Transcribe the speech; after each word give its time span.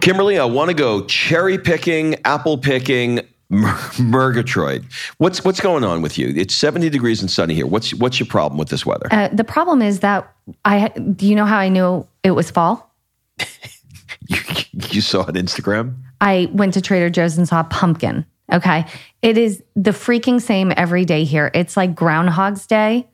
Kimberly, 0.00 0.38
I 0.38 0.44
want 0.44 0.68
to 0.68 0.74
go 0.74 1.04
cherry 1.06 1.58
picking, 1.58 2.16
apple 2.24 2.58
picking, 2.58 3.20
Murgatroyd. 3.50 4.84
What's 5.16 5.44
what's 5.44 5.60
going 5.60 5.82
on 5.82 6.02
with 6.02 6.18
you? 6.18 6.32
It's 6.36 6.54
70 6.54 6.90
degrees 6.90 7.20
and 7.22 7.30
sunny 7.30 7.54
here. 7.54 7.66
What's 7.66 7.94
what's 7.94 8.20
your 8.20 8.26
problem 8.26 8.58
with 8.58 8.68
this 8.68 8.84
weather? 8.84 9.08
Uh, 9.10 9.28
the 9.28 9.44
problem 9.44 9.80
is 9.80 10.00
that 10.00 10.32
I 10.64 10.88
do 10.88 11.26
you 11.26 11.34
know 11.34 11.46
how 11.46 11.58
I 11.58 11.68
knew 11.68 12.06
it 12.22 12.32
was 12.32 12.50
fall? 12.50 12.94
you, 14.28 14.36
you 14.90 15.00
saw 15.00 15.22
it 15.22 15.28
on 15.28 15.34
Instagram? 15.34 15.96
I 16.20 16.50
went 16.52 16.74
to 16.74 16.82
Trader 16.82 17.08
Joe's 17.08 17.38
and 17.38 17.48
saw 17.48 17.60
a 17.60 17.64
pumpkin. 17.64 18.26
Okay. 18.52 18.84
It 19.22 19.38
is 19.38 19.62
the 19.76 19.90
freaking 19.90 20.40
same 20.40 20.72
every 20.76 21.04
day 21.04 21.24
here. 21.24 21.50
It's 21.54 21.76
like 21.76 21.94
Groundhog's 21.94 22.66
Day. 22.66 23.08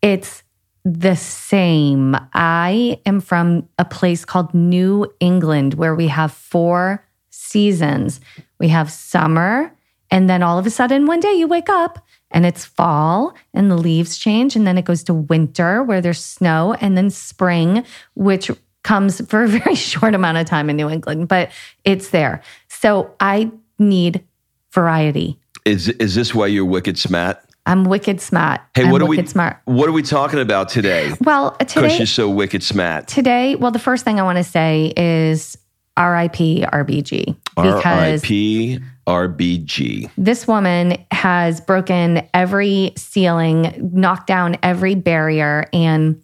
It's 0.00 0.42
the 0.84 1.14
same. 1.14 2.16
I 2.34 3.00
am 3.06 3.20
from 3.20 3.68
a 3.78 3.84
place 3.84 4.24
called 4.24 4.52
New 4.52 5.12
England 5.20 5.74
where 5.74 5.94
we 5.94 6.08
have 6.08 6.32
four 6.32 7.04
seasons. 7.30 8.20
We 8.58 8.68
have 8.68 8.90
summer, 8.90 9.72
and 10.10 10.28
then 10.28 10.42
all 10.42 10.58
of 10.58 10.66
a 10.66 10.70
sudden, 10.70 11.06
one 11.06 11.20
day 11.20 11.32
you 11.34 11.46
wake 11.46 11.68
up 11.68 12.04
and 12.30 12.44
it's 12.44 12.64
fall 12.64 13.34
and 13.54 13.70
the 13.70 13.76
leaves 13.76 14.18
change, 14.18 14.56
and 14.56 14.66
then 14.66 14.78
it 14.78 14.84
goes 14.84 15.02
to 15.04 15.14
winter 15.14 15.82
where 15.82 16.00
there's 16.00 16.22
snow, 16.22 16.74
and 16.80 16.96
then 16.96 17.10
spring, 17.10 17.84
which 18.14 18.50
comes 18.82 19.24
for 19.26 19.44
a 19.44 19.48
very 19.48 19.74
short 19.90 20.14
amount 20.14 20.38
of 20.38 20.46
time 20.46 20.68
in 20.68 20.76
New 20.76 20.90
England, 20.90 21.28
but 21.28 21.50
it's 21.84 22.10
there. 22.10 22.42
So 22.68 23.14
I 23.20 23.50
need 23.78 24.24
variety. 24.72 25.38
Is 25.64 25.88
is 25.88 26.14
this 26.14 26.34
why 26.34 26.48
you're 26.48 26.64
wicked 26.64 26.98
smart? 26.98 27.38
I'm 27.64 27.84
wicked 27.84 28.20
smart. 28.20 28.60
Hey, 28.74 28.84
I'm 28.84 28.90
what 28.90 29.02
are 29.02 29.06
we? 29.06 29.24
Smart. 29.26 29.58
What 29.66 29.88
are 29.88 29.92
we 29.92 30.02
talking 30.02 30.40
about 30.40 30.68
today? 30.68 31.12
Well, 31.20 31.52
today 31.52 31.82
because 31.82 31.98
you're 31.98 32.06
so 32.06 32.28
wicked 32.28 32.62
smart. 32.62 33.06
Today, 33.06 33.54
well, 33.54 33.70
the 33.70 33.78
first 33.78 34.04
thing 34.04 34.18
I 34.18 34.24
want 34.24 34.38
to 34.38 34.44
say 34.44 34.92
is 34.96 35.56
R.I.P. 35.96 36.62
RBG 36.62 37.36
R.I.P. 37.56 38.80
RBG. 39.06 40.10
This 40.16 40.46
woman 40.46 41.04
has 41.10 41.60
broken 41.60 42.28
every 42.34 42.92
ceiling, 42.96 43.90
knocked 43.92 44.26
down 44.26 44.56
every 44.62 44.94
barrier, 44.94 45.66
and 45.72 46.22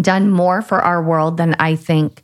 done 0.00 0.30
more 0.30 0.62
for 0.62 0.80
our 0.80 1.02
world 1.02 1.36
than 1.36 1.54
I 1.58 1.76
think 1.76 2.22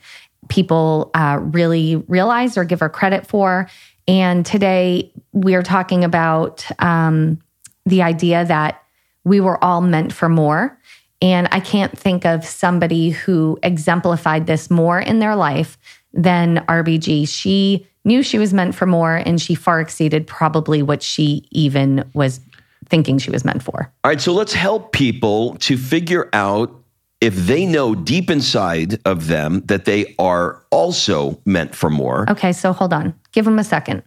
people 0.49 1.11
uh, 1.15 1.39
really 1.41 1.97
realize 1.97 2.57
or 2.57 2.65
give 2.65 2.81
her 2.81 2.89
credit 2.89 3.27
for. 3.27 3.69
And 4.09 4.47
today 4.47 5.13
we 5.33 5.55
are 5.55 5.63
talking 5.63 6.05
about. 6.05 6.65
Um, 6.81 7.41
the 7.87 8.03
idea 8.03 8.45
that 8.45 8.83
we 9.25 9.41
were 9.41 9.63
all 9.65 9.81
meant 9.81 10.13
for 10.13 10.29
more. 10.29 10.79
And 11.23 11.49
I 11.51 11.61
can't 11.61 11.97
think 11.97 12.27
of 12.27 12.45
somebody 12.45 13.11
who 13.11 13.59
exemplified 13.63 14.47
this 14.47 14.69
more 14.69 15.01
in 15.01 15.19
their 15.19 15.35
life 15.35 15.79
than 16.13 16.59
RBG. 16.69 17.27
She 17.27 17.87
knew 18.05 18.23
she 18.23 18.39
was 18.39 18.53
meant 18.53 18.75
for 18.75 18.87
more 18.87 19.17
and 19.17 19.41
she 19.41 19.55
far 19.55 19.81
exceeded 19.81 20.27
probably 20.27 20.83
what 20.83 21.03
she 21.03 21.47
even 21.51 22.09
was 22.13 22.41
thinking 22.89 23.19
she 23.19 23.31
was 23.31 23.45
meant 23.45 23.63
for. 23.63 23.93
All 24.05 24.11
right, 24.11 24.21
so 24.21 24.33
let's 24.33 24.53
help 24.53 24.93
people 24.93 25.57
to 25.57 25.77
figure 25.77 26.29
out 26.33 26.73
if 27.21 27.35
they 27.35 27.67
know 27.67 27.95
deep 27.95 28.31
inside 28.31 29.01
of 29.05 29.27
them 29.27 29.63
that 29.67 29.87
they 29.87 30.15
are 30.19 30.63
also 30.71 31.41
meant 31.45 31.75
for 31.75 31.91
more. 31.91 32.31
Okay, 32.31 32.53
so 32.53 32.73
hold 32.73 32.93
on. 32.93 33.19
Give 33.33 33.45
them 33.45 33.59
a 33.59 33.65
second. 33.65 34.03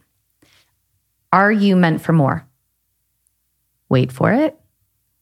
Are 1.34 1.52
you 1.52 1.76
meant 1.76 2.02
for 2.02 2.14
more? 2.14 2.46
Wait 3.90 4.12
for 4.12 4.32
it. 4.32 4.58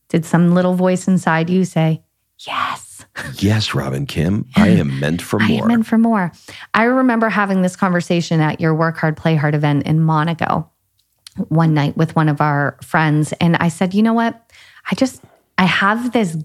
Did 0.10 0.26
some 0.26 0.54
little 0.54 0.76
voice 0.76 1.08
inside 1.08 1.50
you 1.50 1.66
say, 1.66 2.04
Yes? 2.46 3.06
Yes, 3.40 3.74
Rob 3.74 3.94
and 3.94 4.08
Kim, 4.08 4.48
I 4.56 4.68
am 4.70 5.00
meant 5.00 5.22
for 5.22 5.40
more. 5.40 5.48
I 5.50 5.62
am 5.62 5.68
meant 5.68 5.88
for 5.88 5.98
more. 5.98 6.32
I 6.74 6.84
remember 6.84 7.30
having 7.30 7.64
this 7.64 7.76
conversation 7.76 8.42
at 8.42 8.62
your 8.62 8.76
Work 8.76 8.98
Hard, 8.98 9.18
Play 9.18 9.36
Hard 9.36 9.56
event 9.56 9.88
in 9.88 10.00
Monaco 10.00 10.70
one 11.50 11.74
night 11.74 11.98
with 11.98 12.16
one 12.16 12.30
of 12.30 12.42
our 12.42 12.78
friends. 12.82 13.34
And 13.34 13.56
I 13.58 13.70
said, 13.70 13.94
You 13.94 14.04
know 14.04 14.14
what? 14.14 14.52
I 14.90 14.96
just, 14.96 15.24
I 15.58 15.66
have 15.66 16.12
this 16.12 16.38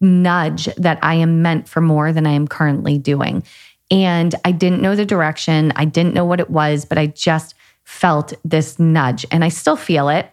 nudge 0.00 0.66
that 0.76 0.98
I 1.02 1.14
am 1.14 1.42
meant 1.42 1.68
for 1.68 1.80
more 1.80 2.12
than 2.12 2.26
I 2.26 2.32
am 2.32 2.48
currently 2.48 2.98
doing. 2.98 3.42
And 3.90 4.34
I 4.44 4.52
didn't 4.52 4.82
know 4.82 4.94
the 4.94 5.04
direction, 5.04 5.72
I 5.76 5.84
didn't 5.84 6.14
know 6.14 6.24
what 6.24 6.40
it 6.40 6.50
was, 6.50 6.84
but 6.84 6.98
I 6.98 7.06
just 7.06 7.54
felt 7.84 8.32
this 8.44 8.78
nudge 8.78 9.26
and 9.30 9.42
I 9.44 9.48
still 9.48 9.76
feel 9.76 10.08
it 10.08 10.30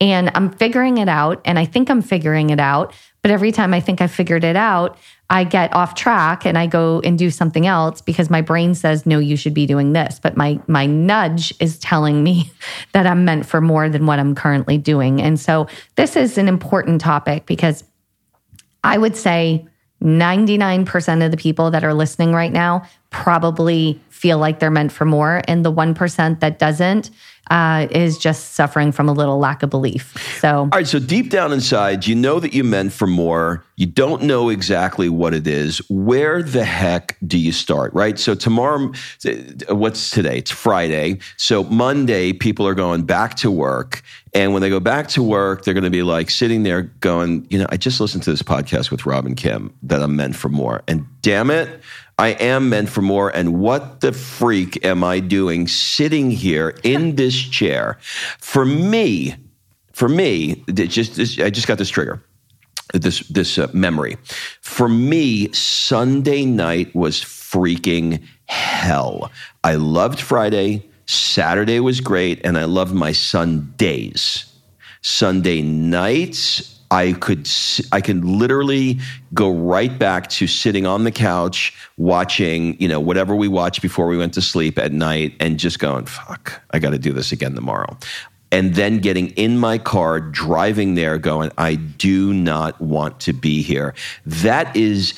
and 0.00 0.30
I'm 0.34 0.50
figuring 0.50 0.98
it 0.98 1.08
out. 1.08 1.40
And 1.44 1.58
I 1.58 1.64
think 1.64 1.90
I'm 1.90 2.02
figuring 2.02 2.50
it 2.50 2.60
out. 2.60 2.94
But 3.22 3.32
every 3.32 3.50
time 3.50 3.74
I 3.74 3.80
think 3.80 4.00
I 4.00 4.06
figured 4.06 4.44
it 4.44 4.56
out, 4.56 4.96
I 5.28 5.44
get 5.44 5.74
off 5.74 5.94
track 5.94 6.46
and 6.46 6.56
I 6.56 6.66
go 6.66 7.00
and 7.00 7.18
do 7.18 7.30
something 7.30 7.66
else 7.66 8.00
because 8.00 8.30
my 8.30 8.40
brain 8.40 8.74
says, 8.74 9.04
no, 9.04 9.18
you 9.18 9.36
should 9.36 9.54
be 9.54 9.66
doing 9.66 9.92
this. 9.92 10.20
But 10.20 10.36
my, 10.36 10.60
my 10.68 10.86
nudge 10.86 11.52
is 11.60 11.78
telling 11.78 12.22
me 12.22 12.50
that 12.92 13.06
I'm 13.06 13.24
meant 13.24 13.44
for 13.44 13.60
more 13.60 13.88
than 13.88 14.06
what 14.06 14.18
I'm 14.18 14.34
currently 14.34 14.78
doing. 14.78 15.20
And 15.20 15.38
so 15.38 15.66
this 15.96 16.16
is 16.16 16.38
an 16.38 16.48
important 16.48 17.00
topic 17.00 17.44
because 17.44 17.84
I 18.84 18.96
would 18.96 19.16
say 19.16 19.66
99% 20.02 21.24
of 21.24 21.30
the 21.32 21.36
people 21.36 21.72
that 21.72 21.82
are 21.82 21.94
listening 21.94 22.32
right 22.32 22.52
now 22.52 22.84
probably 23.10 24.00
feel 24.10 24.38
like 24.38 24.58
they're 24.58 24.70
meant 24.70 24.92
for 24.92 25.04
more. 25.04 25.42
And 25.46 25.64
the 25.64 25.72
1% 25.72 26.40
that 26.40 26.58
doesn't 26.58 27.10
uh, 27.50 27.86
is 27.90 28.18
just 28.18 28.54
suffering 28.54 28.92
from 28.92 29.08
a 29.08 29.12
little 29.12 29.38
lack 29.38 29.62
of 29.62 29.70
belief. 29.70 30.14
So, 30.40 30.58
all 30.60 30.66
right. 30.66 30.86
So, 30.86 30.98
deep 30.98 31.30
down 31.30 31.52
inside, 31.52 32.06
you 32.06 32.14
know 32.14 32.40
that 32.40 32.52
you're 32.52 32.64
meant 32.64 32.92
for 32.92 33.06
more. 33.06 33.64
You 33.76 33.86
don't 33.86 34.22
know 34.22 34.50
exactly 34.50 35.08
what 35.08 35.34
it 35.34 35.46
is. 35.46 35.78
Where 35.88 36.42
the 36.42 36.64
heck 36.64 37.16
do 37.26 37.38
you 37.38 37.52
start, 37.52 37.94
right? 37.94 38.18
So, 38.18 38.34
tomorrow, 38.34 38.92
what's 39.70 40.10
today? 40.10 40.38
It's 40.38 40.50
Friday. 40.50 41.20
So, 41.36 41.64
Monday, 41.64 42.32
people 42.32 42.66
are 42.66 42.74
going 42.74 43.02
back 43.04 43.36
to 43.36 43.50
work. 43.50 44.02
And 44.34 44.52
when 44.52 44.60
they 44.60 44.68
go 44.68 44.80
back 44.80 45.08
to 45.08 45.22
work, 45.22 45.64
they're 45.64 45.74
going 45.74 45.84
to 45.84 45.90
be 45.90 46.02
like 46.02 46.28
sitting 46.28 46.62
there 46.62 46.82
going, 46.82 47.46
you 47.48 47.58
know, 47.58 47.66
I 47.70 47.78
just 47.78 47.98
listened 47.98 48.24
to 48.24 48.30
this 48.30 48.42
podcast 48.42 48.90
with 48.90 49.06
Rob 49.06 49.24
and 49.24 49.36
Kim 49.36 49.74
that 49.84 50.02
I'm 50.02 50.16
meant 50.16 50.36
for 50.36 50.50
more. 50.50 50.82
And 50.86 51.06
damn 51.22 51.50
it, 51.50 51.80
I 52.18 52.30
am 52.30 52.68
meant 52.68 52.88
for 52.88 53.00
more. 53.00 53.34
And 53.34 53.60
what 53.60 54.00
the 54.00 54.12
freak 54.12 54.84
am 54.84 55.04
I 55.04 55.20
doing 55.20 55.68
sitting 55.68 56.30
here 56.30 56.76
in 56.82 57.16
this 57.16 57.36
chair? 57.36 57.98
For 58.38 58.64
me, 58.64 59.36
for 59.92 60.08
me, 60.08 60.64
just 60.72 61.14
this, 61.14 61.38
I 61.38 61.50
just 61.50 61.66
got 61.66 61.78
this 61.78 61.90
trigger, 61.90 62.22
this 62.92 63.20
this 63.28 63.58
uh, 63.58 63.68
memory. 63.72 64.16
For 64.60 64.88
me, 64.88 65.52
Sunday 65.52 66.44
night 66.44 66.94
was 66.94 67.20
freaking 67.20 68.22
hell. 68.46 69.30
I 69.64 69.74
loved 69.74 70.20
Friday. 70.20 70.84
Saturday 71.06 71.80
was 71.80 72.00
great, 72.00 72.44
and 72.44 72.58
I 72.58 72.64
loved 72.64 72.94
my 72.94 73.12
Sundays. 73.12 74.44
Sunday 75.00 75.62
nights 75.62 76.77
I 76.90 77.12
could 77.12 77.48
I 77.92 78.00
could 78.00 78.24
literally 78.24 78.98
go 79.34 79.50
right 79.50 79.96
back 79.98 80.28
to 80.30 80.46
sitting 80.46 80.86
on 80.86 81.04
the 81.04 81.10
couch 81.10 81.76
watching, 81.96 82.80
you 82.80 82.88
know, 82.88 83.00
whatever 83.00 83.36
we 83.36 83.48
watched 83.48 83.82
before 83.82 84.06
we 84.06 84.16
went 84.16 84.34
to 84.34 84.42
sleep 84.42 84.78
at 84.78 84.92
night 84.92 85.34
and 85.40 85.58
just 85.58 85.78
going, 85.78 86.06
fuck, 86.06 86.62
I 86.70 86.78
got 86.78 86.90
to 86.90 86.98
do 86.98 87.12
this 87.12 87.32
again 87.32 87.54
tomorrow. 87.54 87.96
And 88.50 88.74
then 88.74 88.98
getting 88.98 89.28
in 89.30 89.58
my 89.58 89.76
car, 89.76 90.20
driving 90.20 90.94
there, 90.94 91.18
going, 91.18 91.52
I 91.58 91.74
do 91.74 92.32
not 92.32 92.80
want 92.80 93.20
to 93.20 93.34
be 93.34 93.60
here. 93.60 93.94
That 94.24 94.74
is 94.74 95.12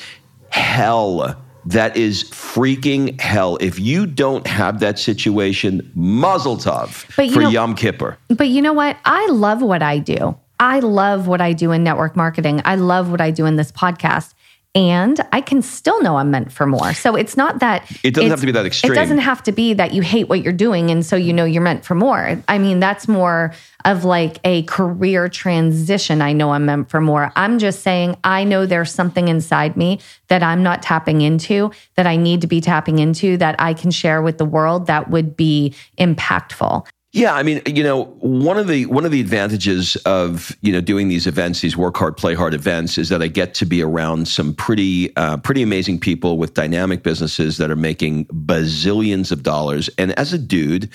hell. 0.49 1.41
That 1.65 1.95
is 1.95 2.25
freaking 2.25 3.21
hell. 3.21 3.57
If 3.61 3.79
you 3.79 4.05
don't 4.05 4.45
have 4.47 4.79
that 4.81 4.99
situation, 4.99 5.89
mazel 5.95 6.57
tov 6.57 6.89
for 6.89 7.23
know, 7.23 7.49
Yom 7.49 7.75
Kippur. 7.75 8.17
But 8.27 8.49
you 8.49 8.61
know 8.61 8.73
what? 8.73 8.97
I 9.05 9.27
love 9.27 9.61
what 9.61 9.81
I 9.81 9.99
do. 9.99 10.37
I 10.61 10.79
love 10.79 11.27
what 11.27 11.41
I 11.41 11.53
do 11.53 11.71
in 11.71 11.83
network 11.83 12.15
marketing. 12.15 12.61
I 12.63 12.75
love 12.75 13.09
what 13.09 13.19
I 13.19 13.31
do 13.31 13.47
in 13.47 13.55
this 13.55 13.71
podcast. 13.71 14.35
And 14.73 15.19
I 15.33 15.41
can 15.41 15.61
still 15.63 16.01
know 16.01 16.15
I'm 16.15 16.31
meant 16.31 16.53
for 16.53 16.65
more. 16.65 16.93
So 16.93 17.15
it's 17.17 17.35
not 17.35 17.59
that 17.59 17.91
it 18.03 18.13
doesn't 18.13 18.29
have 18.29 18.39
to 18.39 18.45
be 18.45 18.51
that 18.53 18.65
extreme. 18.65 18.93
It 18.93 18.95
doesn't 18.95 19.17
have 19.17 19.43
to 19.43 19.51
be 19.51 19.73
that 19.73 19.93
you 19.93 20.01
hate 20.01 20.29
what 20.29 20.43
you're 20.43 20.53
doing 20.53 20.91
and 20.91 21.05
so 21.05 21.17
you 21.17 21.33
know 21.33 21.43
you're 21.43 21.63
meant 21.63 21.83
for 21.83 21.95
more. 21.95 22.41
I 22.47 22.57
mean, 22.57 22.79
that's 22.79 23.07
more 23.07 23.53
of 23.83 24.05
like 24.05 24.39
a 24.45 24.61
career 24.63 25.27
transition. 25.27 26.21
I 26.21 26.31
know 26.31 26.51
I'm 26.51 26.67
meant 26.67 26.89
for 26.89 27.01
more. 27.01 27.33
I'm 27.35 27.59
just 27.59 27.81
saying 27.81 28.15
I 28.23 28.45
know 28.45 28.65
there's 28.65 28.93
something 28.93 29.27
inside 29.27 29.75
me 29.75 29.99
that 30.29 30.41
I'm 30.41 30.63
not 30.63 30.81
tapping 30.83 31.19
into, 31.19 31.71
that 31.95 32.07
I 32.07 32.15
need 32.15 32.39
to 32.41 32.47
be 32.47 32.61
tapping 32.61 32.99
into, 32.99 33.35
that 33.37 33.55
I 33.59 33.73
can 33.73 33.91
share 33.91 34.21
with 34.21 34.37
the 34.37 34.45
world 34.45 34.85
that 34.85 35.09
would 35.09 35.35
be 35.35 35.73
impactful. 35.97 36.87
Yeah, 37.13 37.33
I 37.33 37.43
mean, 37.43 37.61
you 37.65 37.83
know, 37.83 38.05
one 38.19 38.57
of 38.57 38.67
the 38.67 38.85
one 38.85 39.03
of 39.03 39.11
the 39.11 39.19
advantages 39.19 39.97
of 40.05 40.55
you 40.61 40.71
know 40.71 40.79
doing 40.79 41.09
these 41.09 41.27
events, 41.27 41.59
these 41.59 41.75
work 41.75 41.97
hard, 41.97 42.15
play 42.15 42.35
hard 42.35 42.53
events, 42.53 42.97
is 42.97 43.09
that 43.09 43.21
I 43.21 43.27
get 43.27 43.53
to 43.55 43.65
be 43.65 43.81
around 43.81 44.29
some 44.29 44.53
pretty 44.53 45.13
uh, 45.17 45.35
pretty 45.37 45.61
amazing 45.61 45.99
people 45.99 46.37
with 46.37 46.53
dynamic 46.53 47.03
businesses 47.03 47.57
that 47.57 47.69
are 47.69 47.75
making 47.75 48.25
bazillions 48.27 49.31
of 49.31 49.43
dollars. 49.43 49.89
And 49.97 50.17
as 50.17 50.31
a 50.31 50.37
dude, 50.37 50.89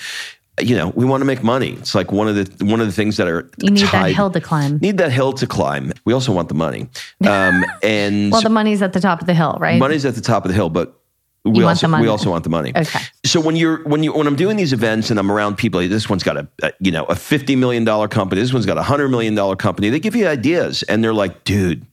you 0.59 0.75
know, 0.75 0.89
we 0.95 1.05
want 1.05 1.21
to 1.21 1.25
make 1.25 1.43
money. 1.43 1.73
It's 1.73 1.93
like 1.93 2.11
one 2.11 2.27
of 2.27 2.35
the 2.35 2.65
one 2.65 2.81
of 2.81 2.87
the 2.87 2.93
things 2.93 3.17
that 3.17 3.27
are 3.27 3.47
you 3.61 3.69
need 3.69 3.85
tied, 3.85 4.09
that 4.09 4.15
hill 4.15 4.31
to 4.31 4.41
climb. 4.41 4.79
Need 4.79 4.97
that 4.97 5.11
hill 5.11 5.33
to 5.33 5.45
climb. 5.45 5.93
We 6.05 6.13
also 6.13 6.31
want 6.31 6.49
the 6.49 6.55
money. 6.55 6.89
Um, 7.27 7.63
and 7.83 8.31
well, 8.31 8.41
the 8.41 8.49
money's 8.49 8.81
at 8.81 8.93
the 8.93 8.99
top 8.99 9.21
of 9.21 9.27
the 9.27 9.35
hill, 9.35 9.55
right? 9.59 9.77
Money's 9.77 10.03
at 10.03 10.15
the 10.15 10.21
top 10.21 10.45
of 10.45 10.49
the 10.49 10.55
hill, 10.55 10.71
but 10.71 10.99
we 11.49 11.63
also 11.63 11.87
we 11.99 12.07
also 12.07 12.29
want 12.29 12.43
the 12.43 12.49
money. 12.49 12.71
Okay. 12.75 12.99
So 13.25 13.39
when 13.39 13.55
you're 13.55 13.83
when 13.83 14.03
you 14.03 14.13
when 14.13 14.27
I'm 14.27 14.35
doing 14.35 14.57
these 14.57 14.73
events 14.73 15.09
and 15.09 15.19
I'm 15.19 15.31
around 15.31 15.57
people, 15.57 15.79
this 15.87 16.09
one's 16.09 16.23
got 16.23 16.37
a, 16.37 16.47
a 16.63 16.71
you 16.79 16.91
know 16.91 17.05
a 17.05 17.15
fifty 17.15 17.55
million 17.55 17.83
dollar 17.83 18.07
company, 18.07 18.41
this 18.41 18.53
one's 18.53 18.65
got 18.65 18.77
a 18.77 18.83
hundred 18.83 19.09
million 19.09 19.35
dollar 19.35 19.55
company. 19.55 19.89
They 19.89 19.99
give 19.99 20.15
you 20.15 20.27
ideas, 20.27 20.83
and 20.83 21.03
they're 21.03 21.13
like, 21.13 21.43
dude, 21.43 21.85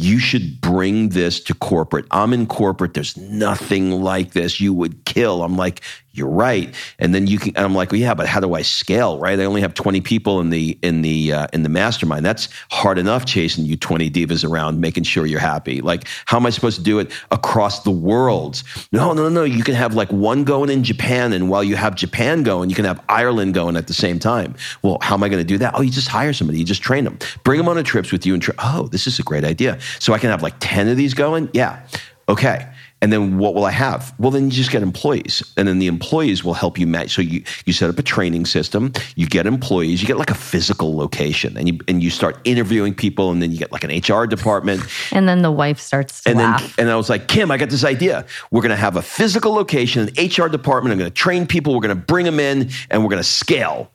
you 0.00 0.18
should 0.18 0.62
bring 0.62 1.10
this 1.10 1.40
to 1.40 1.52
corporate. 1.52 2.06
I'm 2.10 2.32
in 2.32 2.46
corporate. 2.46 2.94
There's 2.94 3.18
nothing 3.18 3.90
like 3.90 4.32
this. 4.32 4.58
You 4.58 4.72
would 4.72 5.04
kill. 5.04 5.42
I'm 5.42 5.58
like, 5.58 5.82
you're 6.12 6.28
right. 6.28 6.74
And 6.98 7.14
then 7.14 7.28
you 7.28 7.38
can, 7.38 7.56
I'm 7.56 7.74
like, 7.74 7.92
well, 7.92 8.00
yeah, 8.00 8.14
but 8.14 8.26
how 8.26 8.40
do 8.40 8.54
I 8.54 8.62
scale? 8.62 9.18
Right. 9.18 9.38
I 9.38 9.44
only 9.44 9.60
have 9.60 9.74
20 9.74 10.00
people 10.00 10.40
in 10.40 10.50
the, 10.50 10.76
in 10.82 11.02
the, 11.02 11.32
uh, 11.32 11.46
in 11.52 11.62
the 11.62 11.68
mastermind. 11.68 12.26
That's 12.26 12.48
hard 12.70 12.98
enough 12.98 13.26
chasing 13.26 13.64
you 13.64 13.76
20 13.76 14.10
divas 14.10 14.48
around, 14.48 14.80
making 14.80 15.04
sure 15.04 15.24
you're 15.24 15.38
happy. 15.38 15.80
Like, 15.80 16.08
how 16.26 16.36
am 16.36 16.46
I 16.46 16.50
supposed 16.50 16.78
to 16.78 16.82
do 16.82 16.98
it 16.98 17.12
across 17.30 17.84
the 17.84 17.92
world? 17.92 18.62
No, 18.90 19.12
no, 19.12 19.28
no. 19.28 19.44
You 19.44 19.62
can 19.62 19.74
have 19.74 19.94
like 19.94 20.10
one 20.10 20.42
going 20.42 20.68
in 20.68 20.82
Japan. 20.82 21.32
And 21.32 21.48
while 21.48 21.62
you 21.62 21.76
have 21.76 21.94
Japan 21.94 22.42
going, 22.42 22.70
you 22.70 22.76
can 22.76 22.86
have 22.86 23.00
Ireland 23.08 23.54
going 23.54 23.76
at 23.76 23.86
the 23.86 23.94
same 23.94 24.18
time. 24.18 24.56
Well, 24.82 24.98
how 25.02 25.14
am 25.14 25.22
I 25.22 25.28
going 25.28 25.42
to 25.42 25.48
do 25.48 25.58
that? 25.58 25.74
Oh, 25.76 25.80
you 25.80 25.92
just 25.92 26.08
hire 26.08 26.32
somebody. 26.32 26.58
You 26.58 26.64
just 26.64 26.82
train 26.82 27.04
them, 27.04 27.18
bring 27.44 27.58
them 27.58 27.68
on 27.68 27.78
a 27.78 27.84
trips 27.84 28.10
with 28.10 28.26
you 28.26 28.34
and, 28.34 28.42
tra- 28.42 28.54
oh, 28.58 28.88
this 28.88 29.06
is 29.06 29.20
a 29.20 29.22
great 29.22 29.44
idea. 29.44 29.78
So 29.98 30.12
I 30.12 30.18
can 30.18 30.30
have 30.30 30.42
like 30.42 30.54
10 30.60 30.88
of 30.88 30.96
these 30.96 31.14
going. 31.14 31.48
Yeah. 31.52 31.86
Okay. 32.28 32.66
And 33.02 33.12
then 33.12 33.38
what 33.38 33.54
will 33.54 33.64
I 33.64 33.70
have? 33.70 34.14
Well, 34.18 34.30
then 34.30 34.44
you 34.44 34.50
just 34.50 34.70
get 34.70 34.82
employees. 34.82 35.42
And 35.56 35.66
then 35.66 35.78
the 35.78 35.86
employees 35.86 36.44
will 36.44 36.54
help 36.54 36.78
you 36.78 36.86
match. 36.86 37.14
So 37.14 37.22
you, 37.22 37.42
you 37.64 37.72
set 37.72 37.88
up 37.88 37.98
a 37.98 38.02
training 38.02 38.44
system, 38.44 38.92
you 39.16 39.26
get 39.26 39.46
employees, 39.46 40.02
you 40.02 40.06
get 40.06 40.18
like 40.18 40.30
a 40.30 40.34
physical 40.34 40.94
location 40.94 41.56
and 41.56 41.66
you, 41.66 41.78
and 41.88 42.02
you 42.02 42.10
start 42.10 42.38
interviewing 42.44 42.94
people 42.94 43.30
and 43.30 43.40
then 43.40 43.52
you 43.52 43.58
get 43.58 43.72
like 43.72 43.84
an 43.84 43.90
HR 43.90 44.26
department. 44.26 44.82
And 45.12 45.26
then 45.26 45.40
the 45.40 45.50
wife 45.50 45.80
starts 45.80 46.22
to 46.24 46.30
and 46.30 46.38
laugh. 46.38 46.76
Then, 46.76 46.86
and 46.86 46.92
I 46.92 46.96
was 46.96 47.08
like, 47.08 47.26
Kim, 47.26 47.50
I 47.50 47.56
got 47.56 47.70
this 47.70 47.84
idea. 47.84 48.26
We're 48.50 48.62
going 48.62 48.70
to 48.70 48.76
have 48.76 48.96
a 48.96 49.02
physical 49.02 49.54
location, 49.54 50.10
an 50.14 50.26
HR 50.26 50.48
department. 50.48 50.92
I'm 50.92 50.98
going 50.98 51.10
to 51.10 51.14
train 51.14 51.46
people. 51.46 51.74
We're 51.74 51.80
going 51.80 51.96
to 51.96 52.04
bring 52.04 52.26
them 52.26 52.38
in 52.38 52.70
and 52.90 53.02
we're 53.02 53.10
going 53.10 53.22
to 53.22 53.28
scale. 53.28 53.90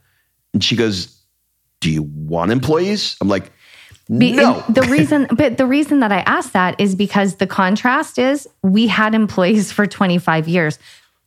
And 0.54 0.64
she 0.64 0.76
goes, 0.76 1.16
do 1.80 1.92
you 1.92 2.02
want 2.02 2.52
employees? 2.52 3.18
I'm 3.22 3.28
like, 3.28 3.52
be, 4.08 4.34
no. 4.34 4.64
The 4.70 4.84
reason, 4.84 5.28
but 5.32 5.58
the 5.58 5.66
reason 5.66 6.00
that 6.02 6.12
I 6.12 6.20
asked 6.20 6.54
that 6.54 6.80
is 6.80 6.94
because 6.94 7.36
the 7.36 7.48
contrast 7.48 8.20
is 8.20 8.48
we 8.62 8.88
had 8.88 9.16
employees 9.16 9.72
for 9.72 9.88
25 9.88 10.48
years. 10.48 10.78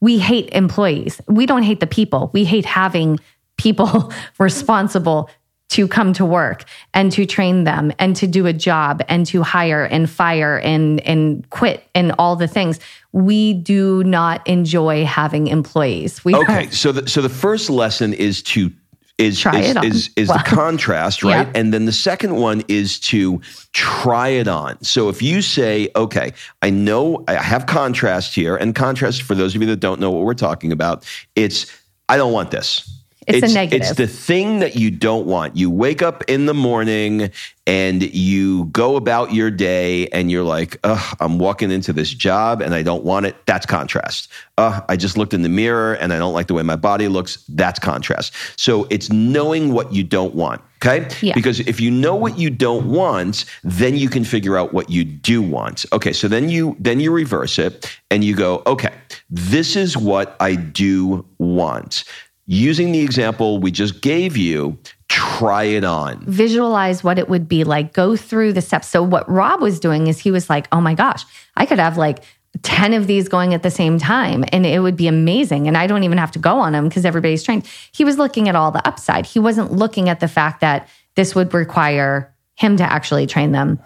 We 0.01 0.19
hate 0.19 0.51
employees. 0.53 1.21
We 1.27 1.47
don't 1.47 1.65
hate 1.65 1.81
the 1.81 1.89
people. 1.89 2.31
We 2.33 2.45
hate 2.45 2.65
having 2.65 3.19
people 3.57 4.13
responsible 4.39 5.29
to 5.71 5.87
come 5.87 6.13
to 6.15 6.25
work 6.25 6.65
and 6.95 7.13
to 7.13 7.27
train 7.27 7.65
them 7.65 7.93
and 7.99 8.17
to 8.17 8.27
do 8.27 8.47
a 8.47 8.53
job 8.53 9.03
and 9.09 9.27
to 9.27 9.43
hire 9.43 9.85
and 9.85 10.09
fire 10.09 10.59
and 10.59 11.01
and 11.01 11.49
quit 11.51 11.85
and 11.95 12.15
all 12.19 12.37
the 12.37 12.49
things. 12.49 12.81
We 13.13 13.55
do 13.55 14.03
not 14.05 14.47
enjoy 14.47 15.05
having 15.05 15.49
employees. 15.49 16.25
We 16.25 16.35
okay, 16.35 16.69
are, 16.69 16.71
so 16.71 16.93
the, 16.93 17.09
so 17.09 17.21
the 17.21 17.29
first 17.29 17.69
lesson 17.69 18.15
is 18.15 18.43
to 18.45 18.71
is 19.19 19.41
try 19.41 19.59
is, 19.61 19.77
is, 19.85 20.11
is 20.17 20.29
the 20.29 20.43
contrast, 20.47 21.23
right? 21.23 21.49
And 21.55 21.75
then 21.75 21.85
the 21.85 21.93
second 21.93 22.37
one 22.37 22.63
is 22.69 22.99
to 23.01 23.41
try 23.73 24.29
it 24.29 24.49
on. 24.49 24.83
So 24.83 25.09
if 25.09 25.21
you 25.21 25.43
say, 25.43 25.91
okay, 25.97 26.33
I 26.63 26.71
know 26.71 27.25
I 27.27 27.35
have 27.35 27.67
contrast 27.67 28.35
here, 28.35 28.57
and 28.57 28.75
contrast 28.75 29.23
for 29.23 29.35
those 29.35 29.55
of 29.55 29.61
you 29.61 29.67
that 29.69 29.81
don't 29.81 30.01
know 30.01 30.11
what 30.11 30.25
we're 30.25 30.35
talking 30.35 30.73
about, 30.73 31.05
it's 31.35 31.67
I 32.09 32.17
don't 32.17 32.33
want 32.33 32.51
this. 32.51 32.98
It's, 33.29 33.45
it's, 33.45 33.53
a 33.53 33.55
negative. 33.55 33.89
It's 33.89 33.97
the 33.99 34.07
thing 34.07 34.61
that 34.61 34.75
you 34.77 34.91
don't 34.91 35.27
want. 35.27 35.55
You 35.55 35.71
wake 35.71 36.01
up 36.01 36.25
in 36.29 36.47
the 36.47 36.55
morning 36.55 37.31
and 37.67 38.03
you 38.15 38.65
go 38.67 38.97
about 38.97 39.35
your 39.35 39.51
day 39.51 40.07
and 40.09 40.31
you're 40.31 40.45
like, 40.45 40.79
Ugh, 40.83 41.17
I'm 41.21 41.39
walking 41.39 41.71
into 41.71 41.93
this 41.93 42.13
job 42.15 42.63
and 42.63 42.75
I 42.75 42.83
don't 42.83 43.05
want 43.05 43.27
it. 43.27 43.37
That's 43.45 43.67
contrast. 43.67 44.29
Uh, 44.57 44.81
I 44.89 44.97
just 44.97 45.19
looked 45.19 45.35
in 45.35 45.43
the 45.43 45.51
mirror 45.51 45.95
and 45.95 46.15
I 46.15 46.19
don't 46.19 46.33
like 46.33 46.47
the 46.47 46.55
way 46.55 46.63
my 46.63 46.77
body 46.77 47.07
looks. 47.09 47.45
That's 47.51 47.79
contrast. 47.79 48.33
So 48.57 48.87
it's 48.89 49.13
knowing 49.13 49.75
what 49.75 49.93
you 49.93 50.03
don't 50.03 50.35
want. 50.35 50.63
Okay. 50.77 51.09
Yeah. 51.21 51.35
Because 51.35 51.61
if 51.61 51.81
you 51.81 51.91
know 51.91 52.15
what 52.15 52.39
you 52.39 52.49
don't 52.49 52.89
want, 52.89 53.45
then 53.63 53.97
you 53.97 54.09
can 54.09 54.25
figure 54.25 54.57
out 54.57 54.73
what 54.73 54.89
you 54.89 55.05
do 55.05 55.43
want. 55.43 55.85
Okay. 55.93 56.13
So 56.13 56.29
then 56.29 56.49
you 56.49 56.77
then 56.79 57.01
you 57.01 57.13
reverse 57.13 57.59
it 57.59 57.99
and 58.11 58.25
you 58.25 58.35
go, 58.35 58.63
okay, 58.67 58.95
this 59.29 59.77
is 59.77 59.97
what 59.97 60.37
I 60.41 60.55
do 60.55 61.27
want 61.39 62.05
using 62.49 62.91
the 62.91 63.01
example 63.01 63.59
we 63.59 63.71
just 63.71 64.01
gave 64.01 64.37
you, 64.37 64.77
try 65.09 65.65
it 65.65 65.85
on. 65.85 66.25
Visualize 66.27 67.05
what 67.05 67.19
it 67.19 67.29
would 67.29 67.47
be 67.47 67.63
like. 67.63 67.93
Go 67.93 68.17
through 68.17 68.55
the 68.55 68.63
steps. 68.63 68.89
So, 68.89 69.03
what 69.03 69.29
Rob 69.31 69.61
was 69.61 69.79
doing 69.79 70.09
is 70.09 70.19
he 70.19 70.33
was 70.33 70.51
like, 70.51 70.67
oh 70.73 70.81
my 70.81 70.95
gosh, 70.95 71.25
I 71.55 71.67
could 71.67 71.79
have 71.79 71.97
like 71.97 72.25
10 72.63 72.95
of 72.95 73.07
these 73.07 73.29
going 73.29 73.55
at 73.55 73.63
the 73.63 73.71
same 73.71 73.99
time 73.99 74.45
and 74.53 74.67
it 74.67 74.81
would 74.81 74.97
be 74.97 75.07
amazing. 75.07 75.69
And 75.69 75.77
I 75.77 75.87
don't 75.87 76.03
even 76.03 76.19
have 76.19 76.33
to 76.33 76.39
go 76.39 76.59
on 76.59 76.73
them 76.73 76.89
because 76.89 77.05
everybody's 77.05 77.43
trained. 77.43 77.67
He 77.93 78.05
was 78.05 78.19
looking 78.19 78.49
at 78.49 78.57
all 78.57 78.73
the 78.73 78.87
upside. 78.89 79.27
He 79.27 79.39
wasn't 79.39 79.73
looking 79.73 80.09
at 80.09 80.21
the 80.21 80.29
fact 80.29 80.61
that 80.63 80.89
this 81.15 81.35
would 81.35 81.53
require 81.53 82.35
him 82.57 82.77
to 82.79 82.85
actually 82.85 83.27
train 83.27 83.53
them 83.53 83.79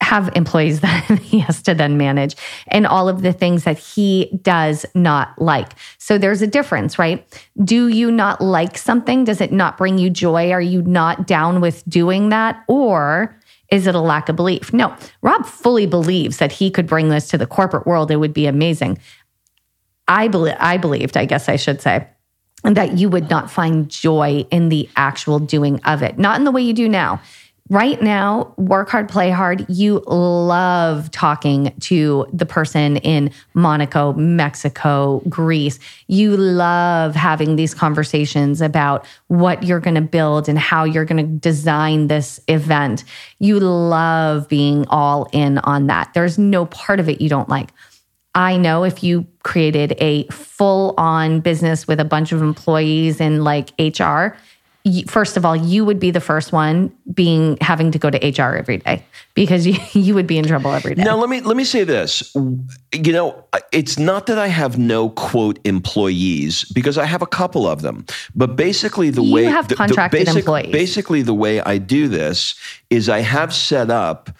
have 0.00 0.30
employees 0.36 0.80
that 0.82 1.18
he 1.20 1.40
has 1.40 1.62
to 1.62 1.74
then 1.74 1.96
manage 1.96 2.36
and 2.68 2.86
all 2.86 3.08
of 3.08 3.22
the 3.22 3.32
things 3.32 3.64
that 3.64 3.78
he 3.78 4.30
does 4.42 4.86
not 4.94 5.40
like. 5.40 5.72
So 5.98 6.18
there's 6.18 6.42
a 6.42 6.46
difference, 6.46 6.98
right? 6.98 7.26
Do 7.64 7.88
you 7.88 8.10
not 8.10 8.40
like 8.40 8.78
something? 8.78 9.24
Does 9.24 9.40
it 9.40 9.52
not 9.52 9.76
bring 9.76 9.98
you 9.98 10.10
joy? 10.10 10.52
Are 10.52 10.60
you 10.60 10.82
not 10.82 11.26
down 11.26 11.60
with 11.60 11.82
doing 11.88 12.28
that? 12.28 12.64
Or 12.68 13.36
is 13.70 13.86
it 13.86 13.94
a 13.94 14.00
lack 14.00 14.28
of 14.28 14.36
belief? 14.36 14.72
No, 14.72 14.96
Rob 15.22 15.44
fully 15.44 15.86
believes 15.86 16.38
that 16.38 16.52
he 16.52 16.70
could 16.70 16.86
bring 16.86 17.08
this 17.08 17.28
to 17.28 17.38
the 17.38 17.46
corporate 17.46 17.86
world. 17.86 18.10
It 18.10 18.16
would 18.16 18.34
be 18.34 18.46
amazing. 18.46 18.98
I 20.08 20.28
believe 20.28 20.54
I 20.60 20.76
believed, 20.76 21.16
I 21.16 21.24
guess 21.24 21.48
I 21.48 21.56
should 21.56 21.82
say, 21.82 22.06
that 22.62 22.98
you 22.98 23.08
would 23.08 23.28
not 23.28 23.50
find 23.50 23.88
joy 23.88 24.46
in 24.50 24.68
the 24.68 24.88
actual 24.96 25.38
doing 25.38 25.80
of 25.84 26.02
it, 26.02 26.18
not 26.18 26.38
in 26.38 26.44
the 26.44 26.52
way 26.52 26.62
you 26.62 26.72
do 26.72 26.88
now. 26.88 27.20
Right 27.68 28.00
now, 28.00 28.54
work 28.56 28.90
hard, 28.90 29.08
play 29.08 29.30
hard. 29.30 29.66
You 29.68 29.98
love 30.06 31.10
talking 31.10 31.74
to 31.80 32.26
the 32.32 32.46
person 32.46 32.98
in 32.98 33.32
Monaco, 33.54 34.12
Mexico, 34.12 35.20
Greece. 35.28 35.80
You 36.06 36.36
love 36.36 37.16
having 37.16 37.56
these 37.56 37.74
conversations 37.74 38.60
about 38.60 39.04
what 39.26 39.64
you're 39.64 39.80
going 39.80 39.96
to 39.96 40.00
build 40.00 40.48
and 40.48 40.56
how 40.56 40.84
you're 40.84 41.04
going 41.04 41.26
to 41.26 41.38
design 41.40 42.06
this 42.06 42.38
event. 42.46 43.02
You 43.40 43.58
love 43.58 44.48
being 44.48 44.86
all 44.86 45.28
in 45.32 45.58
on 45.58 45.88
that. 45.88 46.14
There's 46.14 46.38
no 46.38 46.66
part 46.66 47.00
of 47.00 47.08
it 47.08 47.20
you 47.20 47.28
don't 47.28 47.48
like. 47.48 47.72
I 48.36 48.58
know 48.58 48.84
if 48.84 49.02
you 49.02 49.26
created 49.42 49.94
a 49.98 50.24
full 50.28 50.94
on 50.98 51.40
business 51.40 51.88
with 51.88 51.98
a 51.98 52.04
bunch 52.04 52.32
of 52.32 52.42
employees 52.42 53.18
and 53.18 53.42
like 53.42 53.70
HR, 53.80 54.36
first 55.06 55.36
of 55.36 55.44
all, 55.44 55.56
you 55.56 55.84
would 55.84 55.98
be 55.98 56.10
the 56.10 56.20
first 56.20 56.52
one 56.52 56.92
being 57.12 57.56
having 57.60 57.90
to 57.90 57.98
go 57.98 58.10
to 58.10 58.18
HR 58.18 58.54
every 58.56 58.78
day 58.78 59.04
because 59.34 59.66
you, 59.66 59.76
you 60.00 60.14
would 60.14 60.26
be 60.26 60.38
in 60.38 60.46
trouble 60.46 60.72
every 60.72 60.94
day. 60.94 61.02
Now 61.02 61.16
let 61.16 61.28
me 61.28 61.40
let 61.40 61.56
me 61.56 61.64
say 61.64 61.84
this. 61.84 62.34
You 62.34 63.12
know, 63.12 63.44
it's 63.72 63.98
not 63.98 64.26
that 64.26 64.38
I 64.38 64.48
have 64.48 64.78
no 64.78 65.10
quote 65.10 65.58
employees 65.64 66.64
because 66.72 66.98
I 66.98 67.04
have 67.04 67.22
a 67.22 67.26
couple 67.26 67.66
of 67.66 67.82
them. 67.82 68.06
But 68.34 68.56
basically 68.56 69.10
the 69.10 69.22
you 69.22 69.34
way 69.34 69.44
have 69.44 69.68
contracted 69.68 70.20
the, 70.20 70.24
basic, 70.24 70.38
employees. 70.38 70.72
Basically 70.72 71.22
the 71.22 71.34
way 71.34 71.60
I 71.60 71.78
do 71.78 72.08
this 72.08 72.54
is 72.90 73.08
I 73.08 73.20
have 73.20 73.54
set 73.54 73.90
up 73.90 74.30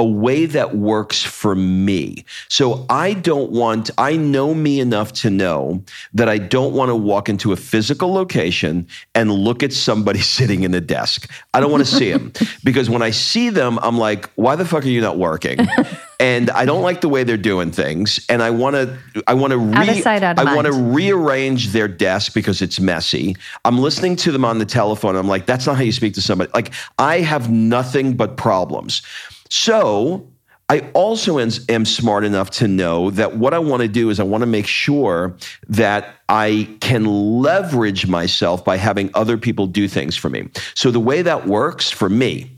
a 0.00 0.04
way 0.04 0.46
that 0.46 0.74
works 0.74 1.22
for 1.22 1.54
me. 1.54 2.24
So 2.48 2.86
I 2.88 3.12
don't 3.12 3.50
want, 3.50 3.90
I 3.98 4.16
know 4.16 4.54
me 4.54 4.80
enough 4.80 5.12
to 5.24 5.28
know 5.28 5.84
that 6.14 6.26
I 6.26 6.38
don't 6.38 6.72
want 6.72 6.88
to 6.88 6.94
walk 6.96 7.28
into 7.28 7.52
a 7.52 7.56
physical 7.56 8.10
location 8.10 8.88
and 9.14 9.30
look 9.30 9.62
at 9.62 9.74
somebody 9.74 10.20
sitting 10.36 10.62
in 10.62 10.72
a 10.72 10.80
desk. 10.80 11.30
I 11.52 11.60
don't 11.60 11.70
want 11.70 11.84
to 11.84 11.94
see 11.94 12.10
them 12.10 12.32
because 12.64 12.88
when 12.88 13.02
I 13.02 13.10
see 13.10 13.50
them, 13.50 13.78
I'm 13.82 13.98
like, 13.98 14.30
why 14.36 14.56
the 14.56 14.64
fuck 14.64 14.84
are 14.84 14.88
you 14.88 15.02
not 15.02 15.18
working? 15.18 15.58
and 16.20 16.48
I 16.48 16.64
don't 16.64 16.82
like 16.82 17.02
the 17.02 17.10
way 17.10 17.22
they're 17.22 17.36
doing 17.36 17.70
things. 17.70 18.24
And 18.30 18.42
I 18.42 18.48
want 18.48 18.76
to, 18.76 19.22
I 19.26 19.34
want 19.34 19.50
to, 19.50 19.58
re- 19.58 20.02
I 20.06 20.54
want 20.54 20.66
to 20.66 20.72
rearrange 20.72 21.72
their 21.72 21.88
desk 21.88 22.32
because 22.32 22.62
it's 22.62 22.80
messy. 22.80 23.36
I'm 23.66 23.78
listening 23.78 24.16
to 24.16 24.32
them 24.32 24.46
on 24.46 24.56
the 24.56 24.64
telephone. 24.64 25.14
I'm 25.14 25.28
like, 25.28 25.44
that's 25.44 25.66
not 25.66 25.76
how 25.76 25.82
you 25.82 25.92
speak 25.92 26.14
to 26.14 26.22
somebody. 26.22 26.50
Like 26.54 26.72
I 26.98 27.20
have 27.20 27.50
nothing 27.50 28.16
but 28.16 28.38
problems. 28.38 29.02
So 29.50 30.26
I 30.68 30.88
also 30.94 31.38
am 31.38 31.84
smart 31.84 32.24
enough 32.24 32.50
to 32.50 32.68
know 32.68 33.10
that 33.10 33.36
what 33.36 33.52
I 33.52 33.58
want 33.58 33.82
to 33.82 33.88
do 33.88 34.08
is 34.08 34.20
I 34.20 34.22
want 34.22 34.42
to 34.42 34.46
make 34.46 34.68
sure 34.68 35.36
that 35.68 36.14
I 36.28 36.68
can 36.80 37.04
leverage 37.42 38.06
myself 38.06 38.64
by 38.64 38.76
having 38.76 39.10
other 39.14 39.36
people 39.36 39.66
do 39.66 39.88
things 39.88 40.16
for 40.16 40.30
me. 40.30 40.48
So 40.74 40.92
the 40.92 41.00
way 41.00 41.22
that 41.22 41.48
works 41.48 41.90
for 41.90 42.08
me 42.08 42.52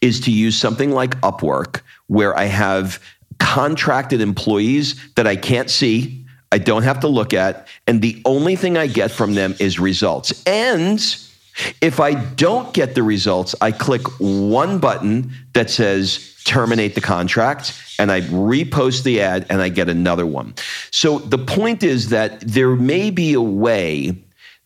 is 0.00 0.20
to 0.20 0.30
use 0.30 0.56
something 0.56 0.92
like 0.92 1.20
Upwork, 1.20 1.82
where 2.06 2.36
I 2.36 2.44
have 2.44 2.98
contracted 3.38 4.22
employees 4.22 4.98
that 5.14 5.26
I 5.26 5.36
can't 5.36 5.68
see, 5.68 6.24
I 6.50 6.56
don't 6.56 6.82
have 6.82 7.00
to 7.00 7.08
look 7.08 7.34
at, 7.34 7.68
and 7.86 8.00
the 8.00 8.22
only 8.24 8.56
thing 8.56 8.78
I 8.78 8.86
get 8.86 9.10
from 9.10 9.34
them 9.34 9.54
is 9.60 9.78
results. 9.78 10.42
And 10.46 10.98
if 11.80 12.00
I 12.00 12.14
don't 12.14 12.72
get 12.72 12.94
the 12.94 13.02
results, 13.02 13.54
I 13.60 13.72
click 13.72 14.02
one 14.18 14.78
button 14.78 15.32
that 15.58 15.70
says 15.70 16.34
terminate 16.44 16.94
the 16.94 17.00
contract 17.00 17.74
and 17.98 18.12
I 18.12 18.20
repost 18.20 19.02
the 19.02 19.20
ad 19.20 19.44
and 19.50 19.60
I 19.60 19.68
get 19.68 19.88
another 19.88 20.24
one. 20.24 20.54
So 20.92 21.18
the 21.18 21.38
point 21.38 21.82
is 21.82 22.10
that 22.10 22.40
there 22.40 22.76
may 22.76 23.10
be 23.10 23.34
a 23.34 23.40
way 23.40 24.16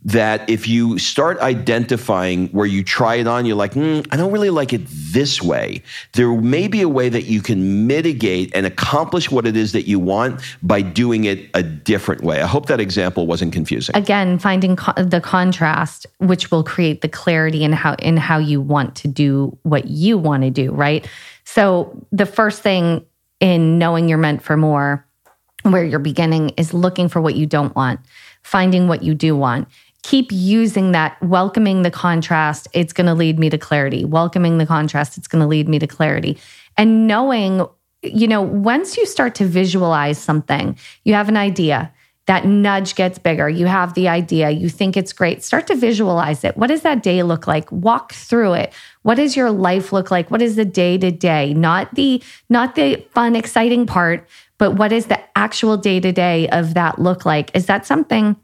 that 0.04 0.48
if 0.50 0.66
you 0.66 0.98
start 0.98 1.38
identifying 1.38 2.48
where 2.48 2.66
you 2.66 2.82
try 2.82 3.16
it 3.16 3.26
on, 3.26 3.46
you're 3.46 3.56
like, 3.56 3.74
mm, 3.74 4.06
I 4.10 4.16
don't 4.16 4.32
really 4.32 4.50
like 4.50 4.72
it 4.72 4.82
this 4.86 5.40
way. 5.40 5.82
There 6.14 6.32
may 6.32 6.66
be 6.66 6.82
a 6.82 6.88
way 6.88 7.08
that 7.08 7.24
you 7.24 7.40
can 7.40 7.86
mitigate 7.86 8.50
and 8.54 8.66
accomplish 8.66 9.30
what 9.30 9.46
it 9.46 9.56
is 9.56 9.72
that 9.72 9.86
you 9.86 10.00
want 10.00 10.40
by 10.62 10.82
doing 10.82 11.24
it 11.24 11.48
a 11.54 11.62
different 11.62 12.22
way. 12.22 12.40
I 12.42 12.46
hope 12.46 12.66
that 12.66 12.80
example 12.80 13.26
wasn't 13.26 13.52
confusing. 13.52 13.96
Again, 13.96 14.38
finding 14.38 14.74
co- 14.74 15.00
the 15.00 15.20
contrast, 15.20 16.06
which 16.18 16.50
will 16.50 16.64
create 16.64 17.00
the 17.00 17.08
clarity 17.08 17.62
in 17.62 17.72
how 17.72 17.94
in 17.94 18.16
how 18.16 18.38
you 18.38 18.60
want 18.60 18.96
to 18.96 19.08
do 19.08 19.56
what 19.62 19.86
you 19.86 20.18
want 20.18 20.42
to 20.42 20.50
do. 20.50 20.72
Right. 20.72 21.08
So 21.44 22.04
the 22.10 22.26
first 22.26 22.62
thing 22.62 23.04
in 23.38 23.78
knowing 23.78 24.08
you're 24.08 24.18
meant 24.18 24.42
for 24.42 24.56
more, 24.56 25.06
where 25.62 25.84
you're 25.84 26.00
beginning, 26.00 26.50
is 26.50 26.74
looking 26.74 27.08
for 27.08 27.20
what 27.20 27.36
you 27.36 27.46
don't 27.46 27.74
want, 27.76 28.00
finding 28.42 28.88
what 28.88 29.02
you 29.02 29.14
do 29.14 29.36
want 29.36 29.68
keep 30.02 30.30
using 30.30 30.92
that, 30.92 31.20
welcoming 31.22 31.82
the 31.82 31.90
contrast, 31.90 32.68
it's 32.72 32.92
going 32.92 33.06
to 33.06 33.14
lead 33.14 33.38
me 33.38 33.48
to 33.50 33.58
clarity. 33.58 34.04
Welcoming 34.04 34.58
the 34.58 34.66
contrast, 34.66 35.16
it's 35.16 35.28
going 35.28 35.40
to 35.40 35.46
lead 35.46 35.68
me 35.68 35.78
to 35.78 35.86
clarity. 35.86 36.38
And 36.76 37.06
knowing, 37.06 37.66
you 38.02 38.26
know, 38.26 38.42
once 38.42 38.96
you 38.96 39.06
start 39.06 39.34
to 39.36 39.46
visualize 39.46 40.18
something, 40.18 40.76
you 41.04 41.14
have 41.14 41.28
an 41.28 41.36
idea. 41.36 41.92
That 42.26 42.46
nudge 42.46 42.94
gets 42.94 43.18
bigger. 43.18 43.48
You 43.48 43.66
have 43.66 43.94
the 43.94 44.08
idea. 44.08 44.50
You 44.50 44.68
think 44.68 44.96
it's 44.96 45.12
great. 45.12 45.42
Start 45.42 45.66
to 45.66 45.74
visualize 45.74 46.44
it. 46.44 46.56
What 46.56 46.68
does 46.68 46.82
that 46.82 47.02
day 47.02 47.24
look 47.24 47.48
like? 47.48 47.70
Walk 47.72 48.12
through 48.12 48.54
it. 48.54 48.72
What 49.02 49.16
does 49.16 49.36
your 49.36 49.50
life 49.50 49.92
look 49.92 50.12
like? 50.12 50.30
What 50.30 50.40
is 50.40 50.54
the 50.54 50.64
day 50.64 50.98
to 50.98 51.10
day? 51.10 51.52
Not 51.52 51.92
the 51.96 52.22
not 52.48 52.76
the 52.76 53.04
fun, 53.10 53.34
exciting 53.34 53.86
part, 53.86 54.28
but 54.56 54.72
what 54.72 54.92
is 54.92 55.06
the 55.06 55.18
actual 55.36 55.76
day 55.76 55.98
to 55.98 56.12
day 56.12 56.48
of 56.50 56.74
that 56.74 57.00
look 57.00 57.26
like? 57.26 57.50
Is 57.56 57.66
that 57.66 57.86
something 57.86 58.36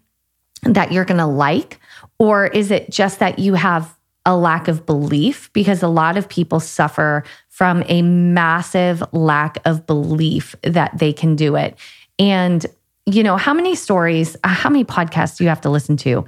that 0.63 0.93
you're 0.93 1.05
going 1.05 1.19
to 1.19 1.27
like? 1.27 1.81
Or 2.19 2.47
is 2.47 2.71
it 2.71 2.91
just 2.91 3.19
that 3.21 3.39
you 3.39 3.55
have 3.55 3.95
a 4.27 4.37
lack 4.37 4.69
of 4.69 4.85
belief? 4.85 5.51
Because 5.53 5.83
a 5.83 5.89
lot 5.89 6.17
of 6.17 6.29
people 6.29 6.61
suffer 6.61 7.25
from 7.49 7.83
a 7.87 8.03
massive 8.03 9.03
lack 9.13 9.59
of 9.65 9.87
belief 9.87 10.55
that 10.63 10.99
they 10.99 11.13
can 11.13 11.37
do 11.37 11.57
it. 11.57 11.77
And, 12.19 12.65
you 13.07 13.23
know, 13.23 13.37
how 13.37 13.55
many 13.55 13.75
stories, 13.75 14.37
uh, 14.45 14.49
how 14.49 14.71
many 14.71 14.85
podcasts 14.85 15.39
do 15.39 15.45
you 15.45 15.49
have 15.49 15.61
to 15.63 15.71
listen 15.71 15.97
to 15.99 16.25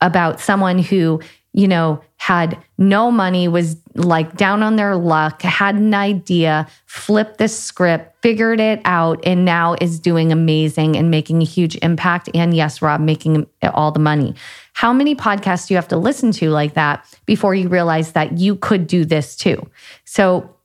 about 0.00 0.40
someone 0.40 0.78
who, 0.78 1.20
you 1.52 1.68
know, 1.68 2.02
had 2.16 2.56
no 2.78 3.10
money, 3.10 3.48
was 3.48 3.76
like 3.94 4.36
down 4.36 4.62
on 4.62 4.76
their 4.76 4.96
luck, 4.96 5.42
had 5.42 5.74
an 5.74 5.94
idea, 5.94 6.66
flipped 6.86 7.38
the 7.38 7.48
script, 7.48 8.11
figured 8.22 8.60
it 8.60 8.80
out, 8.84 9.20
and 9.24 9.44
now 9.44 9.74
is 9.80 9.98
doing 9.98 10.32
amazing 10.32 10.96
and 10.96 11.10
making 11.10 11.42
a 11.42 11.44
huge 11.44 11.76
impact. 11.82 12.30
And 12.34 12.54
yes, 12.54 12.80
Rob, 12.80 13.00
making 13.00 13.46
all 13.62 13.90
the 13.90 14.00
money. 14.00 14.34
How 14.74 14.92
many 14.92 15.14
podcasts 15.14 15.66
do 15.66 15.74
you 15.74 15.76
have 15.76 15.88
to 15.88 15.96
listen 15.96 16.32
to 16.32 16.50
like 16.50 16.74
that 16.74 17.04
before 17.26 17.54
you 17.54 17.68
realize 17.68 18.12
that 18.12 18.38
you 18.38 18.56
could 18.56 18.86
do 18.86 19.04
this 19.04 19.36
too? 19.36 19.68
So 20.04 20.56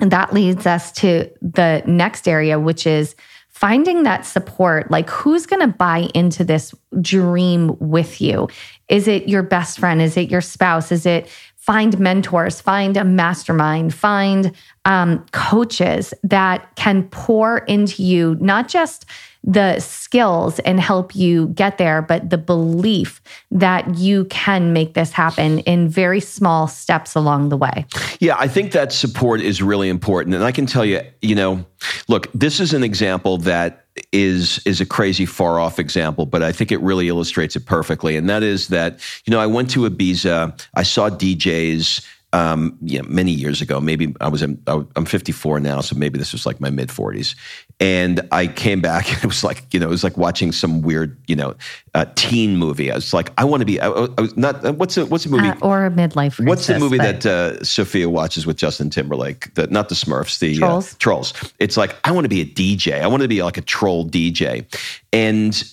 that 0.00 0.32
leads 0.32 0.66
us 0.66 0.90
to 0.92 1.30
the 1.40 1.82
next 1.86 2.26
area, 2.26 2.58
which 2.58 2.86
is 2.86 3.14
finding 3.62 4.02
that 4.02 4.26
support 4.26 4.90
like 4.90 5.08
who's 5.08 5.46
going 5.46 5.60
to 5.60 5.68
buy 5.68 6.08
into 6.14 6.42
this 6.42 6.74
dream 7.00 7.76
with 7.78 8.20
you 8.20 8.48
is 8.88 9.06
it 9.06 9.28
your 9.28 9.42
best 9.42 9.78
friend 9.78 10.02
is 10.02 10.16
it 10.16 10.30
your 10.30 10.40
spouse 10.40 10.90
is 10.90 11.06
it 11.06 11.28
find 11.62 11.98
mentors 11.98 12.60
find 12.60 12.96
a 12.96 13.04
mastermind 13.04 13.94
find 13.94 14.52
um, 14.84 15.24
coaches 15.32 16.12
that 16.24 16.74
can 16.74 17.04
pour 17.04 17.58
into 17.58 18.02
you 18.02 18.36
not 18.40 18.68
just 18.68 19.06
the 19.44 19.78
skills 19.80 20.58
and 20.60 20.80
help 20.80 21.16
you 21.16 21.48
get 21.48 21.78
there, 21.78 22.00
but 22.00 22.30
the 22.30 22.38
belief 22.38 23.20
that 23.50 23.96
you 23.96 24.24
can 24.26 24.72
make 24.72 24.94
this 24.94 25.12
happen 25.12 25.58
in 25.60 25.88
very 25.88 26.20
small 26.20 26.68
steps 26.68 27.14
along 27.14 27.48
the 27.48 27.56
way. 27.56 27.84
Yeah, 28.20 28.36
I 28.38 28.46
think 28.46 28.72
that 28.72 28.92
support 28.92 29.40
is 29.40 29.60
really 29.60 29.88
important. 29.88 30.34
And 30.34 30.44
I 30.44 30.52
can 30.52 30.66
tell 30.66 30.84
you, 30.84 31.00
you 31.20 31.34
know, 31.34 31.64
look, 32.06 32.30
this 32.32 32.60
is 32.60 32.72
an 32.72 32.84
example 32.84 33.38
that 33.38 33.81
is 34.12 34.60
is 34.66 34.80
a 34.80 34.86
crazy 34.86 35.26
far 35.26 35.58
off 35.58 35.78
example, 35.78 36.26
but 36.26 36.42
I 36.42 36.52
think 36.52 36.72
it 36.72 36.80
really 36.80 37.08
illustrates 37.08 37.56
it 37.56 37.66
perfectly. 37.66 38.16
And 38.16 38.28
that 38.28 38.42
is 38.42 38.68
that, 38.68 39.00
you 39.24 39.30
know, 39.30 39.40
I 39.40 39.46
went 39.46 39.70
to 39.70 39.88
Ibiza, 39.88 40.66
I 40.74 40.82
saw 40.82 41.10
DJs 41.10 42.06
um, 42.32 42.78
yeah, 42.80 43.02
many 43.02 43.30
years 43.30 43.60
ago. 43.60 43.80
Maybe 43.80 44.14
I 44.20 44.28
was 44.28 44.42
in, 44.42 44.60
I'm 44.66 45.04
54 45.04 45.60
now, 45.60 45.80
so 45.80 45.96
maybe 45.96 46.18
this 46.18 46.32
was 46.32 46.46
like 46.46 46.60
my 46.60 46.70
mid 46.70 46.88
40s. 46.88 47.34
And 47.80 48.26
I 48.30 48.46
came 48.46 48.80
back, 48.80 49.08
and 49.12 49.18
it 49.18 49.26
was 49.26 49.44
like 49.44 49.72
you 49.72 49.80
know, 49.80 49.86
it 49.86 49.90
was 49.90 50.04
like 50.04 50.16
watching 50.16 50.52
some 50.52 50.82
weird 50.82 51.16
you 51.26 51.36
know, 51.36 51.54
uh, 51.94 52.06
teen 52.14 52.56
movie. 52.56 52.90
I 52.90 52.94
was 52.94 53.12
like, 53.12 53.32
I 53.38 53.44
want 53.44 53.60
to 53.60 53.66
be. 53.66 53.80
I, 53.80 53.88
I 53.88 54.20
was 54.20 54.36
not. 54.36 54.64
Uh, 54.64 54.72
what's 54.72 54.96
a 54.96 55.06
what's 55.06 55.26
a 55.26 55.30
movie 55.30 55.48
uh, 55.48 55.56
or 55.62 55.86
a 55.86 55.90
midlife? 55.90 56.36
Crisis, 56.36 56.46
what's 56.46 56.66
the 56.66 56.78
movie 56.78 56.98
that 56.98 57.26
uh, 57.26 57.62
Sophia 57.64 58.08
watches 58.08 58.46
with 58.46 58.56
Justin 58.56 58.90
Timberlake? 58.90 59.54
The, 59.54 59.66
not 59.68 59.88
the 59.88 59.94
Smurfs, 59.94 60.38
the 60.38 60.56
uh, 60.56 60.58
Trolls. 60.58 60.94
Trolls. 60.96 61.52
It's 61.58 61.76
like 61.76 61.96
I 62.04 62.12
want 62.12 62.24
to 62.24 62.28
be 62.28 62.40
a 62.40 62.46
DJ. 62.46 63.00
I 63.00 63.06
want 63.06 63.22
to 63.22 63.28
be 63.28 63.42
like 63.42 63.56
a 63.56 63.62
troll 63.62 64.06
DJ, 64.06 64.64
and 65.12 65.64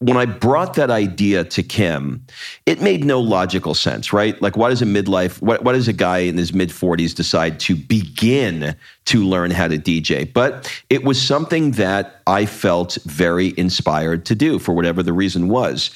when 0.00 0.18
I 0.18 0.26
brought 0.26 0.74
that 0.74 0.90
idea 0.90 1.44
to 1.44 1.62
Kim, 1.62 2.26
it 2.66 2.82
made 2.82 3.02
no 3.02 3.18
logical 3.18 3.74
sense, 3.74 4.12
right? 4.12 4.40
Like, 4.42 4.54
why 4.56 4.68
does 4.68 4.82
a 4.82 4.84
midlife, 4.86 5.40
why, 5.40 5.56
why 5.56 5.72
does 5.72 5.88
a 5.88 5.92
guy 5.94 6.18
in 6.18 6.36
his 6.36 6.52
mid 6.52 6.68
40s 6.68 7.14
decide 7.14 7.58
to 7.60 7.74
begin 7.74 8.76
to 9.06 9.24
learn 9.24 9.50
how 9.50 9.68
to 9.68 9.78
DJ? 9.78 10.30
But 10.30 10.70
it 10.90 11.02
was 11.04 11.20
something 11.20 11.70
that 11.72 12.20
I 12.26 12.44
felt 12.44 12.98
very 13.06 13.54
inspired 13.56 14.26
to 14.26 14.34
do 14.34 14.58
for 14.58 14.74
whatever 14.74 15.02
the 15.02 15.14
reason 15.14 15.48
was. 15.48 15.90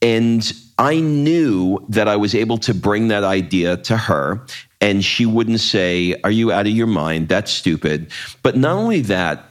And 0.00 0.52
I 0.78 1.00
knew 1.00 1.84
that 1.88 2.06
I 2.06 2.14
was 2.16 2.36
able 2.36 2.58
to 2.58 2.72
bring 2.72 3.08
that 3.08 3.24
idea 3.24 3.78
to 3.78 3.96
her 3.96 4.46
and 4.80 5.04
she 5.04 5.26
wouldn't 5.26 5.60
say, 5.60 6.14
Are 6.24 6.30
you 6.30 6.52
out 6.52 6.66
of 6.66 6.72
your 6.72 6.86
mind? 6.86 7.28
That's 7.28 7.50
stupid. 7.50 8.10
But 8.42 8.56
not 8.56 8.76
only 8.76 9.00
that, 9.02 9.49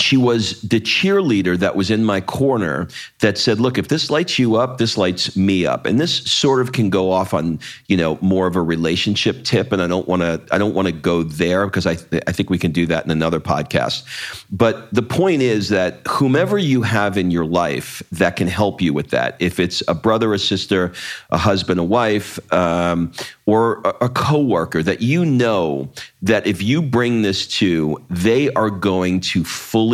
she 0.00 0.16
was 0.16 0.60
the 0.62 0.80
cheerleader 0.80 1.58
that 1.58 1.76
was 1.76 1.90
in 1.90 2.04
my 2.04 2.20
corner 2.20 2.88
that 3.20 3.38
said, 3.38 3.60
look, 3.60 3.78
if 3.78 3.88
this 3.88 4.10
lights 4.10 4.38
you 4.38 4.56
up, 4.56 4.78
this 4.78 4.96
lights 4.96 5.36
me 5.36 5.66
up. 5.66 5.86
And 5.86 6.00
this 6.00 6.16
sort 6.30 6.60
of 6.60 6.72
can 6.72 6.90
go 6.90 7.10
off 7.10 7.34
on, 7.34 7.58
you 7.88 7.96
know, 7.96 8.18
more 8.20 8.46
of 8.46 8.56
a 8.56 8.62
relationship 8.62 9.44
tip. 9.44 9.72
And 9.72 9.82
I 9.82 9.86
don't 9.86 10.08
want 10.08 10.22
to, 10.22 10.42
I 10.50 10.58
don't 10.58 10.74
want 10.74 10.86
to 10.86 10.92
go 10.92 11.22
there 11.22 11.66
because 11.66 11.86
I, 11.86 11.94
th- 11.94 12.22
I 12.26 12.32
think 12.32 12.50
we 12.50 12.58
can 12.58 12.72
do 12.72 12.86
that 12.86 13.04
in 13.04 13.10
another 13.10 13.40
podcast. 13.40 14.04
But 14.50 14.92
the 14.92 15.02
point 15.02 15.42
is 15.42 15.68
that 15.70 16.00
whomever 16.06 16.58
you 16.58 16.82
have 16.82 17.16
in 17.16 17.30
your 17.30 17.46
life 17.46 18.02
that 18.12 18.36
can 18.36 18.48
help 18.48 18.80
you 18.80 18.92
with 18.92 19.10
that, 19.10 19.36
if 19.38 19.58
it's 19.60 19.82
a 19.88 19.94
brother, 19.94 20.34
a 20.34 20.38
sister, 20.38 20.92
a 21.30 21.38
husband, 21.38 21.80
a 21.80 21.84
wife, 21.84 22.38
um, 22.52 23.12
or 23.46 23.80
a, 23.84 24.06
a 24.06 24.08
coworker 24.08 24.82
that 24.82 25.00
you 25.00 25.24
know 25.24 25.88
that 26.22 26.46
if 26.46 26.62
you 26.62 26.82
bring 26.82 27.22
this 27.22 27.46
to, 27.46 27.96
they 28.10 28.50
are 28.54 28.70
going 28.70 29.20
to 29.20 29.44
fully 29.44 29.85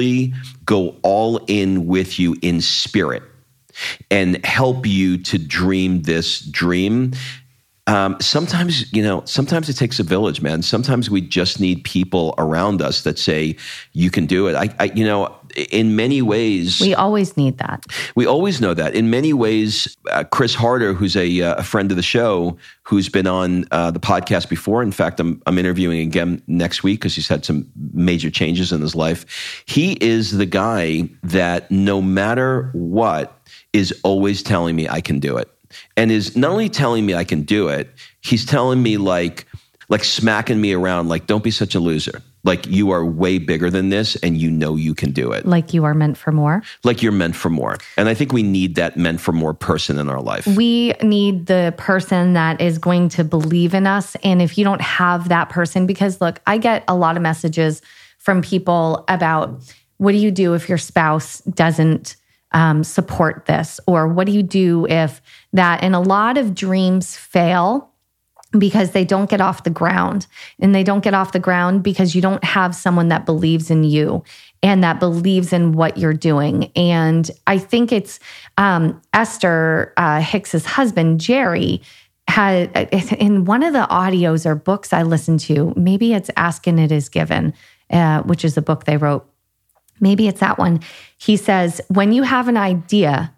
go 0.64 0.96
all 1.02 1.38
in 1.46 1.86
with 1.86 2.18
you 2.18 2.36
in 2.42 2.60
spirit 2.60 3.22
and 4.10 4.44
help 4.44 4.86
you 4.86 5.18
to 5.18 5.38
dream 5.38 6.02
this 6.02 6.40
dream. 6.40 7.12
Um, 7.92 8.16
sometimes, 8.22 8.90
you 8.90 9.02
know, 9.02 9.22
sometimes 9.26 9.68
it 9.68 9.74
takes 9.74 10.00
a 10.00 10.02
village, 10.02 10.40
man. 10.40 10.62
Sometimes 10.62 11.10
we 11.10 11.20
just 11.20 11.60
need 11.60 11.84
people 11.84 12.34
around 12.38 12.80
us 12.80 13.02
that 13.02 13.18
say, 13.18 13.54
you 13.92 14.10
can 14.10 14.24
do 14.24 14.46
it. 14.48 14.54
I, 14.54 14.74
I 14.80 14.84
you 14.94 15.04
know, 15.04 15.36
in 15.70 15.94
many 15.94 16.22
ways, 16.22 16.80
we 16.80 16.94
always 16.94 17.36
need 17.36 17.58
that. 17.58 17.84
We 18.14 18.24
always 18.24 18.62
know 18.62 18.72
that. 18.72 18.94
In 18.94 19.10
many 19.10 19.34
ways, 19.34 19.94
uh, 20.10 20.24
Chris 20.24 20.54
Harder, 20.54 20.94
who's 20.94 21.16
a, 21.16 21.42
uh, 21.42 21.56
a, 21.56 21.62
friend 21.62 21.90
of 21.90 21.98
the 21.98 22.02
show, 22.02 22.56
who's 22.84 23.10
been 23.10 23.26
on 23.26 23.66
uh, 23.70 23.90
the 23.90 24.00
podcast 24.00 24.48
before. 24.48 24.82
In 24.82 24.92
fact, 24.92 25.20
I'm, 25.20 25.42
I'm 25.46 25.58
interviewing 25.58 26.00
again 26.00 26.42
next 26.46 26.82
week 26.82 27.00
because 27.00 27.14
he's 27.14 27.28
had 27.28 27.44
some 27.44 27.70
major 27.92 28.30
changes 28.30 28.72
in 28.72 28.80
his 28.80 28.94
life. 28.94 29.62
He 29.66 29.98
is 30.00 30.38
the 30.38 30.46
guy 30.46 31.10
that 31.24 31.70
no 31.70 32.00
matter 32.00 32.70
what 32.72 33.38
is 33.74 33.92
always 34.02 34.42
telling 34.42 34.76
me 34.76 34.88
I 34.88 35.02
can 35.02 35.18
do 35.18 35.36
it, 35.36 35.50
and 35.96 36.10
is 36.10 36.36
not 36.36 36.50
only 36.50 36.68
telling 36.68 37.06
me 37.06 37.14
I 37.14 37.24
can 37.24 37.42
do 37.42 37.68
it, 37.68 37.90
he's 38.20 38.44
telling 38.44 38.82
me 38.82 38.96
like 38.96 39.46
like 39.88 40.04
smacking 40.04 40.60
me 40.60 40.72
around, 40.72 41.08
like 41.08 41.26
don't 41.26 41.44
be 41.44 41.50
such 41.50 41.74
a 41.74 41.80
loser 41.80 42.22
like 42.44 42.66
you 42.66 42.90
are 42.90 43.04
way 43.04 43.38
bigger 43.38 43.70
than 43.70 43.88
this 43.88 44.16
and 44.16 44.36
you 44.36 44.50
know 44.50 44.76
you 44.76 44.94
can 44.94 45.12
do 45.12 45.32
it. 45.32 45.46
Like 45.46 45.72
you 45.72 45.84
are 45.84 45.94
meant 45.94 46.16
for 46.16 46.32
more. 46.32 46.62
Like 46.82 47.02
you're 47.02 47.12
meant 47.12 47.36
for 47.36 47.50
more. 47.50 47.76
And 47.96 48.08
I 48.08 48.14
think 48.14 48.32
we 48.32 48.42
need 48.42 48.74
that 48.76 48.96
meant 48.96 49.20
for 49.20 49.32
more 49.32 49.54
person 49.54 49.98
in 49.98 50.08
our 50.08 50.20
life. 50.20 50.46
We 50.46 50.92
need 51.02 51.46
the 51.46 51.74
person 51.76 52.32
that 52.32 52.60
is 52.60 52.78
going 52.78 53.10
to 53.10 53.24
believe 53.24 53.74
in 53.74 53.86
us. 53.86 54.16
And 54.24 54.42
if 54.42 54.58
you 54.58 54.64
don't 54.64 54.80
have 54.80 55.28
that 55.28 55.50
person, 55.50 55.86
because 55.86 56.20
look, 56.20 56.40
I 56.46 56.58
get 56.58 56.84
a 56.88 56.94
lot 56.94 57.16
of 57.16 57.22
messages 57.22 57.80
from 58.18 58.42
people 58.42 59.04
about 59.08 59.62
what 59.98 60.12
do 60.12 60.18
you 60.18 60.30
do 60.30 60.54
if 60.54 60.68
your 60.68 60.78
spouse 60.78 61.38
doesn't 61.42 62.16
um, 62.54 62.84
support 62.84 63.46
this? 63.46 63.80
Or 63.86 64.08
what 64.08 64.26
do 64.26 64.32
you 64.32 64.42
do 64.42 64.86
if 64.88 65.20
that? 65.52 65.82
And 65.82 65.94
a 65.94 66.00
lot 66.00 66.38
of 66.38 66.54
dreams 66.54 67.16
fail 67.16 67.92
because 68.58 68.90
they 68.90 69.04
don't 69.04 69.30
get 69.30 69.40
off 69.40 69.64
the 69.64 69.70
ground. 69.70 70.26
And 70.60 70.74
they 70.74 70.84
don't 70.84 71.02
get 71.02 71.14
off 71.14 71.32
the 71.32 71.38
ground 71.38 71.82
because 71.82 72.14
you 72.14 72.20
don't 72.20 72.44
have 72.44 72.74
someone 72.74 73.08
that 73.08 73.26
believes 73.26 73.70
in 73.70 73.84
you 73.84 74.22
and 74.62 74.84
that 74.84 75.00
believes 75.00 75.52
in 75.52 75.72
what 75.72 75.96
you're 75.96 76.12
doing. 76.12 76.70
And 76.76 77.30
I 77.46 77.58
think 77.58 77.92
it's 77.92 78.20
um, 78.58 79.00
Esther 79.12 79.92
uh, 79.96 80.20
Hicks's 80.20 80.66
husband, 80.66 81.20
Jerry. 81.20 81.82
Had 82.28 82.70
in 83.18 83.44
one 83.44 83.62
of 83.64 83.72
the 83.72 83.86
audios 83.90 84.46
or 84.46 84.54
books 84.54 84.92
I 84.92 85.02
listened 85.02 85.40
to, 85.40 85.74
maybe 85.76 86.14
it's 86.14 86.30
Ask 86.36 86.66
and 86.66 86.78
It 86.78 86.92
Is 86.92 87.08
Given, 87.08 87.52
uh, 87.90 88.22
which 88.22 88.44
is 88.44 88.56
a 88.56 88.62
book 88.62 88.84
they 88.84 88.96
wrote. 88.96 89.28
Maybe 90.00 90.28
it's 90.28 90.40
that 90.40 90.56
one. 90.56 90.80
He 91.22 91.36
says, 91.36 91.80
when 91.86 92.10
you 92.10 92.24
have 92.24 92.48
an 92.48 92.56
idea, 92.56 93.32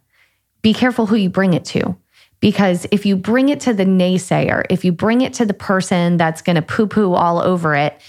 be 0.63 0.73
careful 0.73 1.05
who 1.05 1.17
you 1.17 1.29
bring 1.29 1.53
it 1.53 1.67
to 1.67 1.95
because 2.41 2.87
if 2.91 3.05
you 3.05 3.15
bring 3.15 3.51
it 3.51 3.61
to 3.61 3.75
the 3.75 3.85
naysayer, 3.85 4.65
if 4.71 4.87
you 4.87 4.91
bring 4.91 5.21
it 5.21 5.35
to 5.35 5.45
the 5.45 5.53
person 5.53 6.17
that's 6.17 6.41
going 6.41 6.57
to 6.57 6.63
poo 6.63 6.87
poo 6.87 7.13
all 7.13 7.43
over 7.43 7.75
it, 7.75 8.01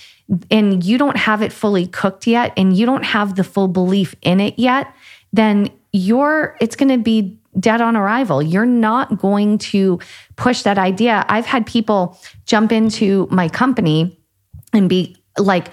and 0.49 0.81
you 0.81 0.97
don't 0.97 1.17
have 1.17 1.41
it 1.41 1.51
fully 1.51 1.87
cooked 1.87 2.25
yet, 2.25 2.53
and 2.55 2.75
you 2.77 2.85
don't 2.85 3.03
have 3.03 3.35
the 3.35 3.43
full 3.43 3.67
belief 3.67 4.15
in 4.21 4.39
it 4.39 4.57
yet, 4.57 4.95
then 5.33 5.69
you're, 5.91 6.55
it's 6.61 6.77
going 6.77 6.89
to 6.89 6.97
be 6.97 7.37
dead 7.59 7.81
on 7.81 7.97
arrival. 7.97 8.41
You're 8.41 8.65
not 8.65 9.19
going 9.19 9.57
to 9.57 9.99
push 10.37 10.61
that 10.61 10.77
idea. 10.77 11.25
I've 11.27 11.45
had 11.45 11.65
people 11.65 12.17
jump 12.45 12.71
into 12.71 13.27
my 13.29 13.49
company 13.49 14.17
and 14.71 14.87
be 14.87 15.17
like, 15.37 15.67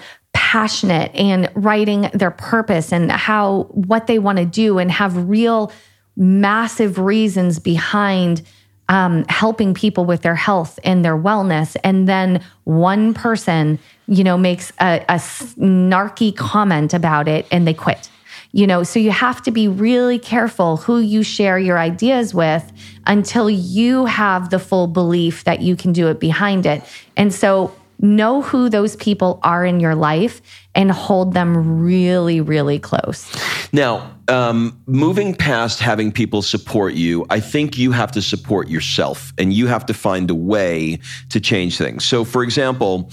passionate 0.53 1.11
and 1.15 1.49
writing 1.55 2.01
their 2.13 2.29
purpose 2.29 2.93
and 2.93 3.11
how 3.11 3.63
what 3.71 4.05
they 4.05 4.19
want 4.19 4.37
to 4.37 4.45
do 4.45 4.77
and 4.77 4.91
have 4.91 5.27
real 5.27 5.71
massive 6.15 6.99
reasons 6.99 7.57
behind 7.57 8.43
um, 8.87 9.25
helping 9.29 9.73
people 9.73 10.05
with 10.05 10.21
their 10.21 10.35
health 10.35 10.77
and 10.83 11.03
their 11.03 11.17
wellness. 11.17 11.75
And 11.83 12.07
then 12.07 12.43
one 12.65 13.15
person, 13.15 13.79
you 14.07 14.23
know, 14.23 14.37
makes 14.37 14.71
a, 14.79 15.03
a 15.09 15.15
snarky 15.15 16.35
comment 16.35 16.93
about 16.93 17.27
it 17.27 17.47
and 17.49 17.67
they 17.67 17.73
quit. 17.73 18.11
You 18.51 18.67
know, 18.67 18.83
so 18.83 18.99
you 18.99 19.09
have 19.09 19.41
to 19.43 19.51
be 19.51 19.67
really 19.67 20.19
careful 20.19 20.77
who 20.77 20.99
you 20.99 21.23
share 21.23 21.57
your 21.57 21.79
ideas 21.79 22.31
with 22.35 22.71
until 23.07 23.49
you 23.49 24.05
have 24.05 24.51
the 24.51 24.59
full 24.59 24.85
belief 24.85 25.45
that 25.45 25.63
you 25.63 25.75
can 25.75 25.93
do 25.93 26.09
it 26.09 26.19
behind 26.19 26.67
it. 26.67 26.83
And 27.17 27.33
so 27.33 27.73
know 28.03 28.41
who 28.41 28.69
those 28.69 28.95
people 28.97 29.39
are 29.41 29.65
in 29.65 29.79
your 29.79 29.95
life 29.95 30.41
and 30.75 30.91
hold 30.91 31.33
them 31.33 31.81
really, 31.81 32.41
really 32.41 32.77
close. 32.77 33.33
Now, 33.71 34.15
um, 34.27 34.79
moving 34.85 35.33
past 35.33 35.79
having 35.79 36.11
people 36.11 36.41
support 36.41 36.93
you, 36.93 37.25
I 37.29 37.39
think 37.39 37.77
you 37.77 37.91
have 37.91 38.11
to 38.11 38.21
support 38.21 38.67
yourself 38.67 39.33
and 39.37 39.53
you 39.53 39.67
have 39.67 39.85
to 39.87 39.93
find 39.93 40.29
a 40.29 40.35
way 40.35 40.99
to 41.29 41.39
change 41.39 41.77
things. 41.77 42.05
So, 42.05 42.23
for 42.23 42.43
example, 42.43 43.09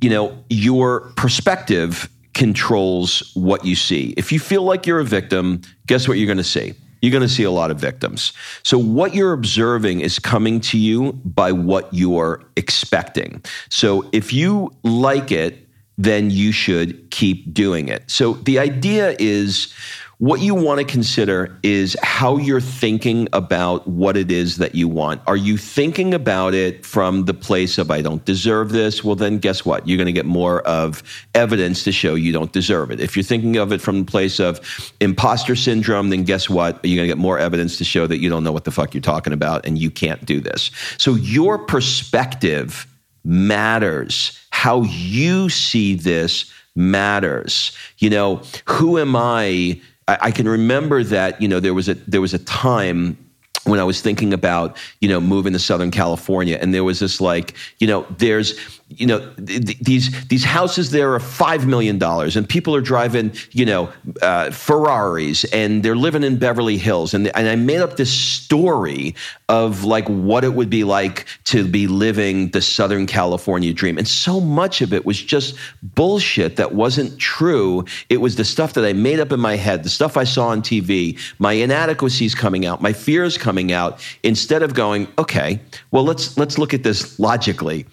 you 0.00 0.08
know, 0.08 0.44
your 0.48 1.12
perspective 1.16 2.08
controls 2.34 3.32
what 3.34 3.64
you 3.64 3.74
see. 3.74 4.14
If 4.16 4.30
you 4.30 4.38
feel 4.38 4.62
like 4.62 4.86
you're 4.86 5.00
a 5.00 5.04
victim, 5.04 5.60
guess 5.86 6.06
what 6.06 6.18
you're 6.18 6.26
going 6.26 6.38
to 6.38 6.44
see? 6.44 6.74
You're 7.00 7.12
going 7.12 7.22
to 7.22 7.28
see 7.28 7.44
a 7.44 7.50
lot 7.50 7.70
of 7.70 7.78
victims. 7.78 8.32
So, 8.62 8.78
what 8.78 9.14
you're 9.14 9.32
observing 9.32 10.00
is 10.00 10.18
coming 10.18 10.60
to 10.62 10.78
you 10.78 11.12
by 11.24 11.52
what 11.52 11.92
you're 11.92 12.42
expecting. 12.56 13.42
So, 13.70 14.08
if 14.12 14.32
you 14.32 14.72
like 14.82 15.30
it, 15.30 15.66
then 15.96 16.30
you 16.30 16.52
should 16.52 17.10
keep 17.10 17.52
doing 17.52 17.88
it. 17.88 18.10
So, 18.10 18.34
the 18.34 18.58
idea 18.58 19.16
is 19.18 19.72
what 20.18 20.40
you 20.40 20.52
want 20.52 20.80
to 20.80 20.84
consider 20.84 21.56
is 21.62 21.96
how 22.02 22.38
you're 22.38 22.60
thinking 22.60 23.28
about 23.32 23.86
what 23.86 24.16
it 24.16 24.32
is 24.32 24.56
that 24.56 24.74
you 24.74 24.88
want. 24.88 25.22
Are 25.28 25.36
you 25.36 25.56
thinking 25.56 26.12
about 26.12 26.54
it 26.54 26.84
from 26.84 27.26
the 27.26 27.34
place 27.34 27.78
of, 27.78 27.92
I 27.92 28.02
don't 28.02 28.24
deserve 28.24 28.70
this? 28.70 29.04
Well, 29.04 29.14
then 29.14 29.38
guess 29.38 29.64
what? 29.64 29.86
You're 29.86 29.96
going 29.96 30.06
to 30.06 30.12
get 30.12 30.26
more 30.26 30.62
of 30.62 31.04
evidence 31.36 31.84
to 31.84 31.92
show 31.92 32.16
you 32.16 32.32
don't 32.32 32.52
deserve 32.52 32.90
it. 32.90 32.98
If 32.98 33.16
you're 33.16 33.22
thinking 33.22 33.56
of 33.58 33.70
it 33.70 33.80
from 33.80 34.00
the 34.00 34.10
place 34.10 34.40
of 34.40 34.92
imposter 34.98 35.54
syndrome, 35.54 36.10
then 36.10 36.24
guess 36.24 36.50
what? 36.50 36.84
You're 36.84 36.96
going 36.96 37.08
to 37.08 37.14
get 37.14 37.18
more 37.18 37.38
evidence 37.38 37.78
to 37.78 37.84
show 37.84 38.08
that 38.08 38.18
you 38.18 38.28
don't 38.28 38.42
know 38.42 38.52
what 38.52 38.64
the 38.64 38.72
fuck 38.72 38.94
you're 38.94 39.00
talking 39.00 39.32
about 39.32 39.64
and 39.66 39.78
you 39.78 39.90
can't 39.90 40.24
do 40.24 40.40
this. 40.40 40.72
So 40.98 41.14
your 41.14 41.58
perspective 41.58 42.88
matters. 43.24 44.36
How 44.50 44.82
you 44.82 45.48
see 45.48 45.94
this 45.94 46.52
matters. 46.74 47.70
You 47.98 48.10
know, 48.10 48.42
who 48.66 48.98
am 48.98 49.14
I? 49.14 49.80
I, 50.08 50.18
I 50.22 50.30
can 50.32 50.48
remember 50.48 51.04
that 51.04 51.40
you 51.40 51.46
know 51.46 51.60
there 51.60 51.74
was 51.74 51.88
a 51.88 51.94
there 51.94 52.20
was 52.20 52.34
a 52.34 52.38
time 52.40 53.16
when 53.64 53.80
I 53.80 53.84
was 53.84 54.00
thinking 54.00 54.32
about, 54.32 54.76
you 55.00 55.08
know, 55.08 55.20
moving 55.20 55.52
to 55.52 55.58
Southern 55.58 55.90
California. 55.90 56.58
And 56.60 56.72
there 56.72 56.84
was 56.84 57.00
this 57.00 57.20
like, 57.20 57.54
you 57.78 57.86
know, 57.86 58.06
there's, 58.16 58.77
you 58.90 59.06
know, 59.06 59.18
th- 59.34 59.66
th- 59.66 59.78
these 59.80 60.28
these 60.28 60.44
houses 60.44 60.90
there 60.90 61.12
are 61.12 61.20
five 61.20 61.66
million 61.66 61.98
dollars, 61.98 62.36
and 62.36 62.48
people 62.48 62.74
are 62.74 62.80
driving, 62.80 63.32
you 63.52 63.66
know, 63.66 63.92
uh, 64.22 64.50
Ferraris, 64.50 65.44
and 65.44 65.82
they're 65.82 65.96
living 65.96 66.22
in 66.22 66.38
Beverly 66.38 66.78
Hills. 66.78 67.12
And 67.12 67.28
and 67.36 67.48
I 67.48 67.56
made 67.56 67.80
up 67.80 67.96
this 67.96 68.10
story 68.10 69.14
of 69.50 69.84
like 69.84 70.08
what 70.08 70.42
it 70.42 70.54
would 70.54 70.70
be 70.70 70.84
like 70.84 71.26
to 71.44 71.66
be 71.66 71.86
living 71.86 72.50
the 72.50 72.62
Southern 72.62 73.06
California 73.06 73.74
dream. 73.74 73.98
And 73.98 74.08
so 74.08 74.40
much 74.40 74.80
of 74.80 74.92
it 74.94 75.04
was 75.04 75.20
just 75.20 75.56
bullshit 75.82 76.56
that 76.56 76.74
wasn't 76.74 77.18
true. 77.18 77.84
It 78.08 78.22
was 78.22 78.36
the 78.36 78.44
stuff 78.44 78.72
that 78.74 78.84
I 78.84 78.94
made 78.94 79.20
up 79.20 79.32
in 79.32 79.40
my 79.40 79.56
head, 79.56 79.84
the 79.84 79.90
stuff 79.90 80.16
I 80.16 80.24
saw 80.24 80.48
on 80.48 80.62
TV, 80.62 81.18
my 81.38 81.52
inadequacies 81.52 82.34
coming 82.34 82.64
out, 82.64 82.80
my 82.80 82.92
fears 82.94 83.36
coming 83.36 83.70
out, 83.70 84.00
instead 84.22 84.62
of 84.62 84.72
going, 84.72 85.08
okay, 85.18 85.60
well 85.90 86.04
let's 86.04 86.38
let's 86.38 86.56
look 86.56 86.72
at 86.72 86.82
this 86.82 87.18
logically. 87.18 87.84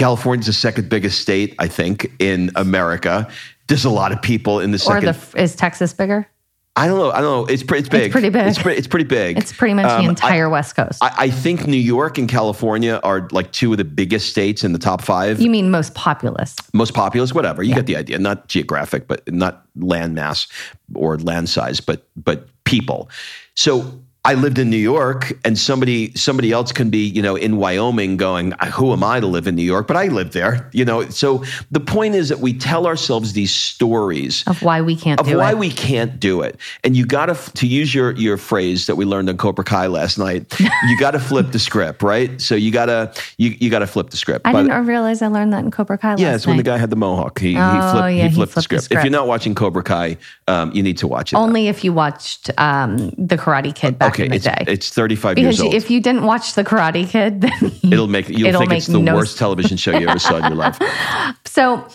California's 0.00 0.46
the 0.46 0.52
second 0.54 0.88
biggest 0.88 1.20
state, 1.20 1.54
I 1.58 1.68
think, 1.68 2.10
in 2.18 2.50
America. 2.56 3.30
There's 3.68 3.84
a 3.84 3.90
lot 3.90 4.12
of 4.12 4.22
people 4.22 4.58
in 4.58 4.70
the 4.70 4.78
second. 4.78 5.08
Or 5.08 5.12
the, 5.12 5.42
is 5.42 5.54
Texas 5.54 5.92
bigger? 5.92 6.26
I 6.74 6.86
don't 6.86 6.98
know. 6.98 7.10
I 7.10 7.20
don't 7.20 7.46
know. 7.46 7.52
It's, 7.52 7.62
pre- 7.62 7.80
it's 7.80 7.88
big. 7.90 8.04
It's 8.04 8.12
pretty 8.12 8.30
big. 8.30 8.46
It's, 8.46 8.58
pre- 8.58 8.74
it's 8.76 8.86
pretty 8.86 9.04
big. 9.04 9.36
It's 9.36 9.52
pretty 9.52 9.74
much 9.74 9.84
the 9.84 9.96
Um, 9.98 10.08
entire 10.08 10.46
I, 10.46 10.52
West 10.52 10.74
Coast. 10.74 11.02
I, 11.02 11.14
I 11.18 11.30
think 11.30 11.66
New 11.66 11.76
York 11.76 12.16
and 12.16 12.28
California 12.30 12.98
are 13.04 13.28
like 13.30 13.52
two 13.52 13.72
of 13.72 13.76
the 13.78 13.84
biggest 13.84 14.30
states 14.30 14.64
in 14.64 14.72
the 14.72 14.78
top 14.78 15.02
five. 15.02 15.38
you 15.38 15.50
mean 15.50 15.70
most 15.70 15.94
populous? 15.94 16.56
most 16.72 16.94
populous, 16.94 17.34
whatever. 17.34 17.62
You 17.62 17.74
get 17.74 17.84
the 17.84 17.96
idea. 17.96 18.18
Not 18.18 18.48
geographic, 18.48 19.06
but 19.06 19.30
not 19.30 19.66
land 19.76 20.14
mass 20.14 20.48
or 20.94 21.18
land 21.18 21.50
size, 21.50 21.80
but 21.80 22.08
but 22.16 22.48
people. 22.64 23.10
So 23.54 24.00
I 24.22 24.34
lived 24.34 24.58
in 24.58 24.68
New 24.68 24.76
York, 24.76 25.32
and 25.46 25.58
somebody 25.58 26.12
somebody 26.14 26.52
else 26.52 26.72
can 26.72 26.90
be, 26.90 26.98
you 27.08 27.22
know, 27.22 27.36
in 27.36 27.56
Wyoming, 27.56 28.18
going, 28.18 28.52
"Who 28.74 28.92
am 28.92 29.02
I 29.02 29.18
to 29.18 29.26
live 29.26 29.46
in 29.46 29.56
New 29.56 29.62
York?" 29.62 29.86
But 29.86 29.96
I 29.96 30.08
lived 30.08 30.34
there, 30.34 30.68
you 30.72 30.84
know. 30.84 31.08
So 31.08 31.42
the 31.70 31.80
point 31.80 32.14
is 32.14 32.28
that 32.28 32.40
we 32.40 32.52
tell 32.52 32.86
ourselves 32.86 33.32
these 33.32 33.54
stories 33.54 34.44
Of 34.46 34.62
why 34.62 34.82
we 34.82 34.94
can't 34.94 35.18
of 35.20 35.26
do 35.26 35.38
why 35.38 35.52
it. 35.52 35.58
we 35.58 35.70
can't 35.70 36.20
do 36.20 36.42
it. 36.42 36.58
And 36.84 36.94
you 36.96 37.06
got 37.06 37.26
to, 37.26 37.52
to 37.54 37.66
use 37.66 37.94
your 37.94 38.12
your 38.12 38.36
phrase 38.36 38.86
that 38.86 38.96
we 38.96 39.06
learned 39.06 39.30
on 39.30 39.38
Cobra 39.38 39.64
Kai 39.64 39.86
last 39.86 40.18
night. 40.18 40.52
You 40.90 40.98
got 40.98 41.10
to 41.12 41.18
flip 41.20 41.52
the 41.52 41.58
script, 41.58 42.02
right? 42.02 42.40
So 42.40 42.54
you 42.54 42.70
got 42.70 42.86
to 42.86 43.12
you 43.38 43.54
you 43.60 43.70
got 43.70 43.80
to 43.80 43.86
flip 43.86 44.10
the 44.10 44.16
script. 44.16 44.46
I 44.46 44.52
But- 44.52 44.62
didn't 44.64 44.86
realize 44.86 45.20
I 45.22 45.26
learned 45.28 45.52
that 45.52 45.62
in 45.64 45.70
Cobra 45.70 45.96
Kai 45.98 46.10
last 46.12 46.20
yeah, 46.20 46.34
it's 46.34 46.46
when 46.46 46.56
the 46.56 46.62
guy 46.62 46.78
had 46.78 46.90
the 46.90 46.96
mohawk. 46.96 47.38
He, 47.38 47.52
he 47.52 47.56
Oh, 47.58 47.92
flipped, 47.92 48.16
yeah, 48.16 48.28
he 48.28 48.34
flipped, 48.34 48.54
the, 48.54 48.62
script. 48.62 48.80
If 48.82 48.84
script. 48.86 49.04
you're 49.04 49.10
not 49.10 49.26
watching 49.26 49.54
Cobra 49.54 49.82
Kai, 49.82 50.16
um, 50.48 50.72
you 50.72 50.82
need 50.82 50.96
to 50.98 51.06
watch 51.06 51.32
it. 51.32 51.36
Only 51.36 51.68
if 51.68 51.84
you 51.84 51.92
watched 51.92 52.50
um, 52.58 53.10
the 53.18 53.36
Karate 53.36 53.74
Kid 53.74 53.98
back 53.98 54.09
okay, 54.10 54.24
in 54.24 54.30
the 54.30 54.36
it's, 54.36 54.44
day. 54.44 54.64
it's 54.66 54.90
35 54.90 55.36
because 55.36 55.58
years 55.58 55.60
old. 55.60 55.74
if 55.74 55.90
you 55.90 56.00
didn't 56.00 56.24
watch 56.24 56.54
the 56.54 56.64
Karate 56.64 57.08
Kid, 57.08 57.40
then 57.42 57.72
it'll 57.92 58.06
make 58.06 58.28
you'll 58.28 58.48
it'll 58.48 58.60
think 58.60 58.70
make 58.70 58.78
it's 58.78 58.86
the 58.86 58.98
no 58.98 59.14
worst 59.14 59.38
television 59.38 59.76
show 59.76 59.96
you 59.98 60.08
ever 60.08 60.18
saw 60.18 60.36
in 60.36 60.44
your 60.44 60.56
life. 60.56 60.78
So, 61.46 61.86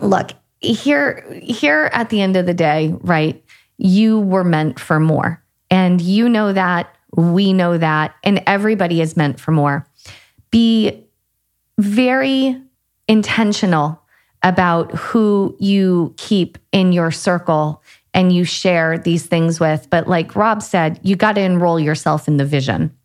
look, 0.00 0.30
here 0.60 1.24
here 1.42 1.90
at 1.92 2.10
the 2.10 2.20
end 2.20 2.36
of 2.36 2.46
the 2.46 2.54
day, 2.54 2.94
right? 3.00 3.42
You 3.78 4.20
were 4.20 4.44
meant 4.44 4.80
for 4.80 4.98
more. 4.98 5.42
And 5.70 6.00
you 6.00 6.28
know 6.28 6.52
that, 6.52 6.94
we 7.14 7.52
know 7.52 7.76
that, 7.76 8.14
and 8.22 8.42
everybody 8.46 9.00
is 9.00 9.16
meant 9.16 9.40
for 9.40 9.50
more. 9.50 9.86
Be 10.50 11.04
very 11.78 12.60
intentional 13.08 14.00
about 14.42 14.92
who 14.94 15.56
you 15.58 16.14
keep 16.16 16.58
in 16.72 16.92
your 16.92 17.10
circle 17.10 17.82
and 18.16 18.32
you 18.32 18.44
share 18.44 18.98
these 18.98 19.26
things 19.26 19.60
with. 19.60 19.88
But 19.90 20.08
like 20.08 20.34
Rob 20.34 20.62
said, 20.62 20.98
you 21.02 21.14
got 21.14 21.34
to 21.34 21.42
enroll 21.42 21.78
yourself 21.78 22.26
in 22.26 22.38
the 22.38 22.46
vision. 22.46 22.96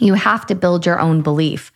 You 0.00 0.14
have 0.14 0.46
to 0.46 0.54
build 0.54 0.86
your 0.86 0.98
own 0.98 1.20
belief 1.20 1.70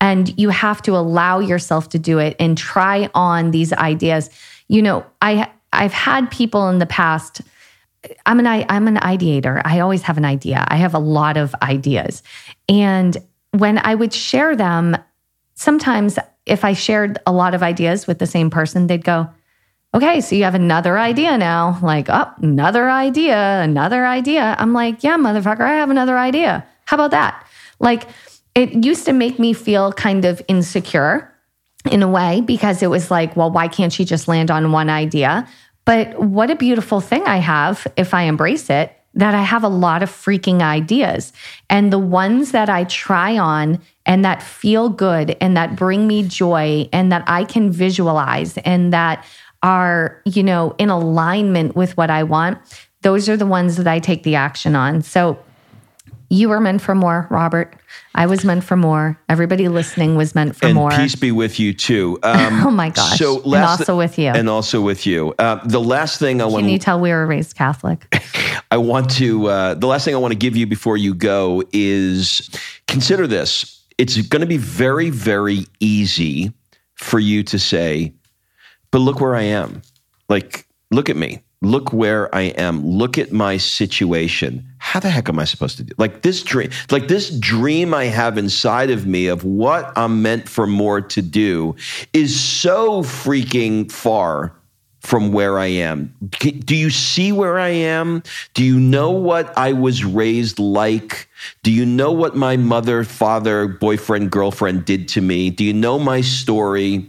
and 0.00 0.38
you 0.38 0.50
have 0.50 0.82
to 0.82 0.96
allow 0.96 1.38
yourself 1.38 1.88
to 1.88 1.98
do 1.98 2.18
it 2.18 2.36
and 2.38 2.56
try 2.56 3.08
on 3.14 3.50
these 3.50 3.72
ideas. 3.72 4.28
You 4.68 4.82
know, 4.82 5.06
I 5.22 5.50
I've 5.72 5.94
had 5.94 6.30
people 6.30 6.68
in 6.68 6.78
the 6.78 6.86
past 6.86 7.40
I'm 8.26 8.38
an 8.38 8.46
I'm 8.46 8.86
an 8.86 8.96
ideator. 8.98 9.62
I 9.64 9.80
always 9.80 10.02
have 10.02 10.18
an 10.18 10.24
idea. 10.24 10.64
I 10.68 10.76
have 10.76 10.94
a 10.94 10.98
lot 10.98 11.36
of 11.36 11.54
ideas. 11.62 12.22
And 12.68 13.16
when 13.52 13.78
I 13.78 13.94
would 13.94 14.12
share 14.12 14.54
them, 14.54 14.96
sometimes 15.54 16.18
if 16.44 16.64
I 16.64 16.74
shared 16.74 17.18
a 17.26 17.32
lot 17.32 17.54
of 17.54 17.62
ideas 17.62 18.06
with 18.06 18.18
the 18.18 18.26
same 18.26 18.50
person, 18.50 18.86
they'd 18.86 19.02
go, 19.02 19.28
okay, 19.96 20.20
so 20.20 20.36
you 20.36 20.44
have 20.44 20.54
another 20.54 20.98
idea 20.98 21.38
now. 21.38 21.78
Like, 21.82 22.08
oh, 22.10 22.30
another 22.42 22.90
idea, 22.90 23.62
another 23.62 24.06
idea. 24.06 24.54
I'm 24.58 24.72
like, 24.74 25.02
yeah, 25.02 25.16
motherfucker, 25.16 25.62
I 25.62 25.74
have 25.74 25.90
another 25.90 26.18
idea. 26.18 26.66
How 26.84 26.96
about 26.96 27.12
that? 27.12 27.46
Like, 27.80 28.06
it 28.54 28.84
used 28.84 29.06
to 29.06 29.12
make 29.12 29.38
me 29.38 29.52
feel 29.54 29.92
kind 29.92 30.24
of 30.24 30.42
insecure 30.48 31.32
in 31.90 32.02
a 32.02 32.08
way 32.08 32.42
because 32.42 32.82
it 32.82 32.90
was 32.90 33.10
like, 33.10 33.36
well, 33.36 33.50
why 33.50 33.68
can't 33.68 33.92
she 33.92 34.04
just 34.04 34.28
land 34.28 34.50
on 34.50 34.70
one 34.70 34.90
idea? 34.90 35.48
But 35.86 36.20
what 36.20 36.50
a 36.50 36.56
beautiful 36.56 37.00
thing 37.00 37.22
I 37.24 37.38
have 37.38 37.86
if 37.96 38.12
I 38.12 38.22
embrace 38.22 38.68
it 38.68 38.92
that 39.16 39.34
I 39.34 39.42
have 39.42 39.64
a 39.64 39.68
lot 39.68 40.02
of 40.02 40.10
freaking 40.10 40.60
ideas. 40.60 41.32
And 41.70 41.90
the 41.90 41.98
ones 41.98 42.52
that 42.52 42.68
I 42.68 42.84
try 42.84 43.38
on 43.38 43.80
and 44.04 44.24
that 44.24 44.42
feel 44.42 44.90
good 44.90 45.36
and 45.40 45.56
that 45.56 45.74
bring 45.74 46.06
me 46.06 46.22
joy 46.22 46.88
and 46.92 47.10
that 47.10 47.24
I 47.26 47.44
can 47.44 47.70
visualize 47.70 48.58
and 48.58 48.92
that 48.92 49.24
are, 49.66 50.22
you 50.24 50.44
know, 50.44 50.76
in 50.78 50.90
alignment 50.90 51.74
with 51.74 51.96
what 51.96 52.08
I 52.08 52.22
want, 52.22 52.58
those 53.02 53.28
are 53.28 53.36
the 53.36 53.46
ones 53.46 53.76
that 53.76 53.88
I 53.88 53.98
take 53.98 54.22
the 54.22 54.36
action 54.36 54.76
on. 54.76 55.02
So 55.02 55.36
you 56.30 56.48
were 56.48 56.60
meant 56.60 56.80
for 56.82 56.94
more, 56.94 57.26
Robert. 57.30 57.74
I 58.14 58.26
was 58.26 58.44
meant 58.44 58.62
for 58.62 58.76
more. 58.76 59.18
Everybody 59.28 59.66
listening 59.68 60.14
was 60.14 60.36
meant 60.36 60.54
for 60.54 60.66
and 60.66 60.76
more. 60.76 60.90
peace 60.90 61.16
be 61.16 61.32
with 61.32 61.58
you 61.58 61.72
too. 61.74 62.16
Um, 62.22 62.64
Oh 62.66 62.70
my 62.70 62.90
gosh. 62.90 63.18
So 63.18 63.42
And 63.42 63.54
also 63.56 63.96
with 63.96 64.18
you. 64.18 64.28
and 64.28 64.48
also 64.48 64.80
with 64.80 65.04
you. 65.04 65.34
Uh, 65.36 65.60
the 65.64 65.80
last 65.80 66.20
thing 66.20 66.40
I 66.40 66.44
want 66.44 66.62
Can 66.62 66.70
you 66.70 66.78
tell 66.78 67.00
we 67.00 67.10
were 67.10 67.26
raised 67.26 67.56
Catholic? 67.56 68.06
I 68.70 68.76
want 68.76 69.10
to, 69.16 69.46
uh, 69.48 69.74
the 69.74 69.86
last 69.88 70.04
thing 70.04 70.14
I 70.14 70.18
want 70.18 70.30
to 70.32 70.38
give 70.38 70.56
you 70.56 70.66
before 70.66 70.96
you 70.96 71.12
go 71.12 71.64
is 71.72 72.48
consider 72.86 73.26
this. 73.26 73.82
It's 73.98 74.16
going 74.28 74.40
to 74.42 74.46
be 74.46 74.58
very, 74.58 75.10
very 75.10 75.66
easy 75.80 76.52
for 76.94 77.18
you 77.18 77.42
to 77.44 77.58
say, 77.58 78.12
but 78.90 78.98
look 78.98 79.20
where 79.20 79.34
I 79.34 79.42
am. 79.42 79.82
Like, 80.28 80.66
look 80.90 81.08
at 81.08 81.16
me. 81.16 81.42
Look 81.62 81.92
where 81.92 82.32
I 82.34 82.42
am. 82.42 82.86
Look 82.86 83.16
at 83.16 83.32
my 83.32 83.56
situation. 83.56 84.64
How 84.78 85.00
the 85.00 85.10
heck 85.10 85.28
am 85.28 85.38
I 85.38 85.44
supposed 85.44 85.78
to 85.78 85.84
do? 85.84 85.94
Like 85.96 86.22
this 86.22 86.42
dream, 86.42 86.70
like 86.90 87.08
this 87.08 87.30
dream 87.38 87.94
I 87.94 88.04
have 88.04 88.36
inside 88.36 88.90
of 88.90 89.06
me 89.06 89.26
of 89.26 89.42
what 89.42 89.90
I'm 89.96 90.22
meant 90.22 90.48
for 90.48 90.66
more 90.66 91.00
to 91.00 91.22
do 91.22 91.74
is 92.12 92.38
so 92.38 93.02
freaking 93.02 93.90
far 93.90 94.52
from 95.00 95.32
where 95.32 95.58
I 95.58 95.66
am. 95.66 96.14
Do 96.40 96.76
you 96.76 96.90
see 96.90 97.32
where 97.32 97.58
I 97.58 97.68
am? 97.68 98.22
Do 98.54 98.64
you 98.64 98.78
know 98.78 99.12
what 99.12 99.56
I 99.56 99.72
was 99.72 100.04
raised 100.04 100.58
like? 100.58 101.28
Do 101.62 101.72
you 101.72 101.86
know 101.86 102.12
what 102.12 102.36
my 102.36 102.56
mother, 102.56 103.04
father, 103.04 103.68
boyfriend, 103.68 104.32
girlfriend 104.32 104.84
did 104.84 105.08
to 105.10 105.20
me? 105.20 105.50
Do 105.50 105.64
you 105.64 105.72
know 105.72 105.98
my 105.98 106.20
story? 106.22 107.08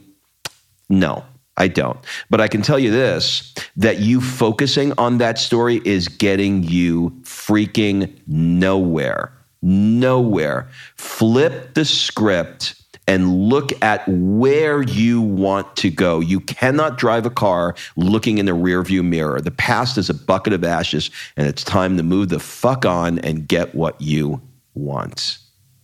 No, 0.90 1.26
I 1.58 1.68
don't. 1.68 2.00
But 2.30 2.40
I 2.40 2.48
can 2.48 2.62
tell 2.62 2.80
you 2.80 2.92
this 2.92 3.54
that 3.76 4.00
you 4.00 4.22
focusing 4.22 4.94
on 4.98 5.18
that 5.18 5.40
story 5.40 5.82
is 5.84 6.08
getting 6.08 6.64
you 6.64 7.12
freaking 7.24 8.14
nowhere. 8.28 9.34
Nowhere. 9.62 10.70
Flip 10.96 11.74
the 11.74 11.84
script 11.84 12.76
and 13.08 13.34
look 13.48 13.72
at 13.82 14.04
where 14.08 14.82
you 14.84 15.22
want 15.22 15.76
to 15.78 15.90
go. 15.90 16.20
You 16.20 16.42
cannot 16.42 16.98
drive 16.98 17.26
a 17.26 17.30
car 17.30 17.74
looking 17.96 18.38
in 18.38 18.46
the 18.46 18.52
rearview 18.52 19.04
mirror. 19.04 19.40
The 19.40 19.52
past 19.52 19.98
is 19.98 20.10
a 20.10 20.14
bucket 20.14 20.54
of 20.54 20.64
ashes, 20.64 21.10
and 21.38 21.48
it's 21.48 21.64
time 21.64 21.98
to 21.98 22.04
move 22.04 22.30
the 22.30 22.40
fuck 22.40 22.86
on 22.86 23.20
and 23.20 23.48
get 23.48 23.74
what 23.74 24.00
you 24.02 24.42
want. 24.74 25.38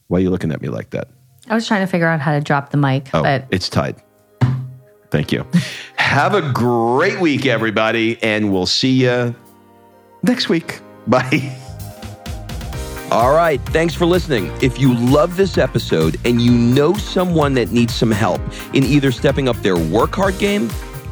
Why 0.07 0.19
are 0.19 0.21
you 0.21 0.29
looking 0.29 0.51
at 0.51 0.61
me 0.61 0.67
like 0.67 0.89
that? 0.91 1.07
I 1.47 1.55
was 1.55 1.65
trying 1.67 1.81
to 1.81 1.87
figure 1.91 2.07
out 2.07 2.19
how 2.19 2.33
to 2.33 2.41
drop 2.41 2.71
the 2.71 2.77
mic, 2.77 3.09
Oh, 3.13 3.23
but 3.23 3.45
it's 3.51 3.69
tied. 3.69 3.95
Thank 5.13 5.31
you. 5.31 5.45
Have 5.95 6.33
a 6.33 6.41
great 6.41 7.19
week, 7.19 7.45
everybody, 7.45 8.17
and 8.23 8.51
we'll 8.51 8.65
see 8.65 9.03
you 9.03 9.35
next 10.23 10.49
week. 10.49 10.79
Bye. 11.07 11.55
All 13.11 13.31
right. 13.31 13.61
Thanks 13.67 13.93
for 13.93 14.07
listening. 14.07 14.51
If 14.59 14.79
you 14.79 14.95
love 14.95 15.37
this 15.37 15.59
episode 15.59 16.19
and 16.25 16.41
you 16.41 16.51
know 16.51 16.95
someone 16.95 17.53
that 17.53 17.69
needs 17.69 17.93
some 17.93 18.09
help 18.09 18.41
in 18.73 18.83
either 18.83 19.11
stepping 19.11 19.47
up 19.47 19.55
their 19.57 19.77
work 19.77 20.15
hard 20.15 20.39
game 20.39 20.67